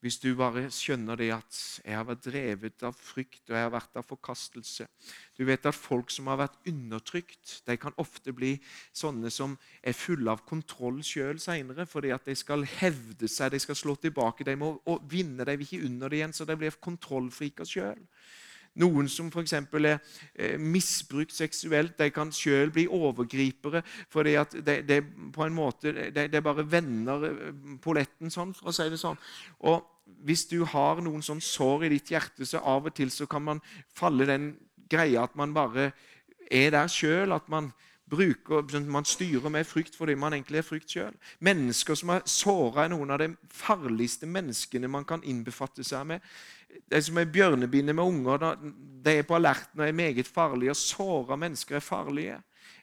[0.06, 3.74] hvis du bare skjønner det at jeg har vært drevet av frykt og jeg har
[3.74, 4.86] vært av forkastelse.
[5.34, 8.54] Du vet at folk som har vært undertrykt, de kan ofte bli
[8.96, 13.62] sånne som er fulle av kontroll sjøl seinere, fordi at de skal hevde seg, de
[13.64, 14.46] skal slå tilbake.
[14.46, 14.76] De må
[15.10, 18.06] vinne, de vil ikke under det igjen, så de blir kontrollfriker sjøl.
[18.78, 19.54] Noen som f.eks.
[19.58, 23.82] er eh, misbrukt seksuelt, de kan sjøl bli overgripere.
[24.10, 25.02] fordi at det de,
[25.34, 29.18] på en måte, de, de bare vender eh, polletten sånn, for å si det sånn.
[29.66, 29.82] Og
[30.28, 33.44] hvis du har noen sånn sår i ditt hjerte, så av og til så kan
[33.44, 33.64] man
[33.96, 34.54] falle den
[34.90, 35.92] greia at man bare
[36.52, 37.34] er der sjøl.
[37.36, 37.72] At man
[38.08, 41.16] bruker, man styrer med frykt fordi man egentlig er frykt sjøl.
[41.44, 46.24] Mennesker som er såra, er noen av de farligste menneskene man kan innbefatte seg med
[46.86, 48.60] de som er bjørnebindet med unger,
[49.04, 50.74] de er på alerten og er meget farlige.
[50.74, 52.38] Og såra mennesker er farlige.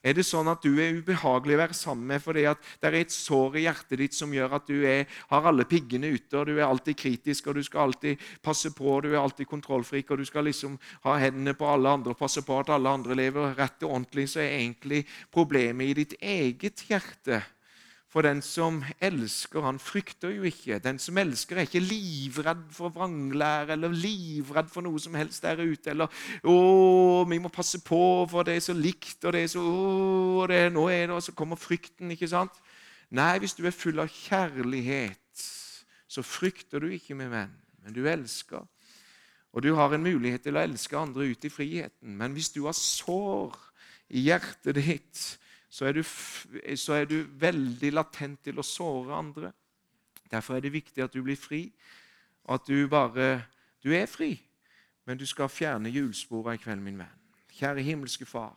[0.05, 2.97] Er det sånn at du er ubehagelig å være sammen med fordi at det er
[2.99, 6.51] et sår i hjertet ditt som gjør at du er, har alle piggene ute, og
[6.51, 10.13] du er alltid kritisk, og du skal alltid passe på, og du er alltid kontrollfrik,
[10.13, 10.77] og du skal liksom
[11.07, 14.29] ha hendene på alle andre og passe på at alle andre lever rett og ordentlig,
[14.33, 17.41] så er egentlig problemet i ditt eget hjerte
[18.15, 20.77] for den som elsker, han frykter jo ikke.
[20.79, 25.59] Den som elsker, er ikke livredd for vranglære eller livredd for noe som helst der
[25.59, 25.91] ute.
[25.91, 26.07] Eller
[26.45, 30.47] 'Å, vi må passe på, for det er så likt', og det er så å,
[30.47, 32.11] det, nå er det, Og så kommer frykten.
[32.11, 32.55] ikke sant?
[33.11, 35.19] Nei, hvis du er full av kjærlighet,
[36.07, 38.63] så frykter du ikke, min venn, men du elsker.
[39.53, 42.15] Og du har en mulighet til å elske andre ut i friheten.
[42.17, 43.59] Men hvis du har sår
[44.11, 45.39] i hjertet ditt
[45.75, 46.03] så er, du,
[46.77, 49.51] så er du veldig latent til å såre andre.
[50.31, 51.65] Derfor er det viktig at du blir fri,
[52.47, 53.43] og at du bare
[53.85, 54.39] Du er fri,
[55.05, 57.19] men du skal fjerne hjulsporene i kveld, min venn.
[57.53, 58.55] Kjære himmelske Far.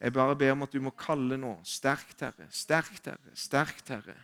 [0.00, 1.50] Jeg bare ber om at du må kalle nå.
[1.64, 2.46] Sterkt, Herre.
[2.48, 3.34] Sterkt, Herre.
[3.36, 4.16] Sterkt, Herre.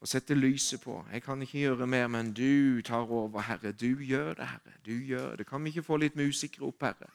[0.00, 0.96] Og sette lyset på.
[1.12, 3.70] Jeg kan ikke gjøre mer, men du tar over, Herre.
[3.70, 4.74] Du gjør det, Herre.
[4.86, 5.46] Du gjør det.
[5.46, 7.12] Kan vi ikke få litt musikere opp, Herre?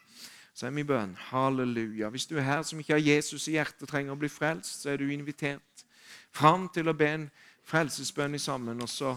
[0.53, 2.09] Så er min bønn halleluja.
[2.09, 4.83] Hvis du er her som ikke har Jesus i hjertet og trenger å bli frelst,
[4.83, 5.85] så er du invitert
[6.33, 7.29] fram til å be en
[7.65, 8.81] frelsesbønn sammen.
[8.81, 9.15] Og så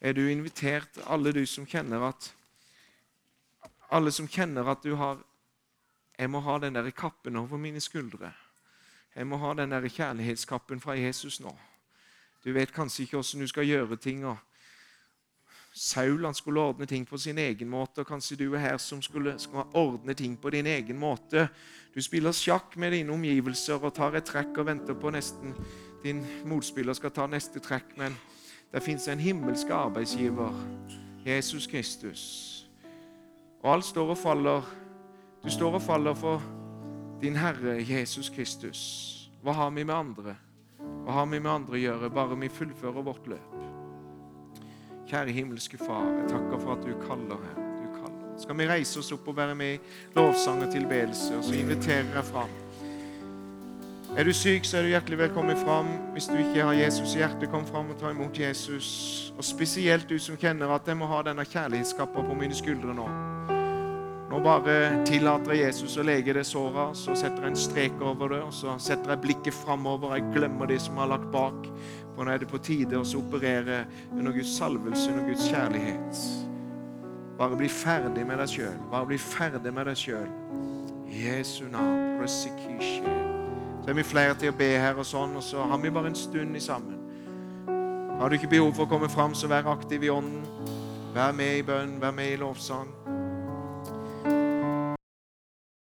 [0.00, 2.32] er du invitert, alle du som kjenner at
[3.94, 5.22] alle som kjenner at du har
[6.18, 8.32] Jeg må ha den der kappen over mine skuldre.
[9.14, 11.52] Jeg må ha den der kjærlighetskappen fra Jesus nå.
[12.44, 14.24] Du vet kanskje ikke åssen du skal gjøre ting.
[14.24, 14.38] og
[15.76, 18.00] Saul han skulle ordne ting på sin egen måte.
[18.00, 21.48] og Kanskje du er her som skulle, skulle ordne ting på din egen måte.
[21.94, 25.52] Du spiller sjakk med dine omgivelser og tar et trekk og venter på nesten
[26.04, 27.92] din motspiller skal ta neste trekk.
[27.96, 28.16] Men
[28.72, 30.56] det fins en himmelsk arbeidsgiver,
[31.26, 32.22] Jesus Kristus.
[33.62, 34.72] Og alt står og faller.
[35.44, 36.42] Du står og faller for
[37.20, 38.80] din Herre Jesus Kristus.
[39.42, 40.36] Hva har vi med andre?
[41.04, 43.65] Hva har vi med andre å gjøre, bare vi fullfører vårt løp?
[45.06, 47.58] Kjære himmelske Far, jeg takker for at du kaller her.
[47.78, 48.38] Du kaller.
[48.42, 49.80] Skal vi reise oss opp og være med i
[50.16, 52.50] lovsang og tilbedelse, og så inviterer jeg fram.
[54.16, 55.86] Er du syk, så er du hjertelig velkommen fram.
[56.12, 58.88] Hvis du ikke har Jesus i hjertet, kom fram og ta imot Jesus.
[59.38, 63.06] Og spesielt du som kjenner at jeg må ha denne kjærlighetskappa på mine skuldre nå.
[64.26, 68.34] Nå bare tillater jeg Jesus å lege det såret, så setter jeg en strek over
[68.34, 70.16] det, og så setter jeg blikket framover.
[70.16, 71.68] Jeg glemmer det som har lagt bak.
[72.16, 73.84] For nå er det på tide å operere
[74.16, 76.20] under Guds salvelse, under Guds kjærlighet.
[77.36, 78.78] Bare bli ferdig med deg sjøl.
[78.90, 80.30] Bare bli ferdig med deg sjøl.
[81.12, 82.06] Jesu navn.
[82.26, 86.10] Så er vi flere til å be her, og sånn, og så har vi bare
[86.10, 86.96] en stund i sammen.
[88.18, 90.42] Har du ikke behov for å komme fram, så vær aktiv i ånden.
[91.14, 92.90] Vær med i bønn, vær med i lovsang.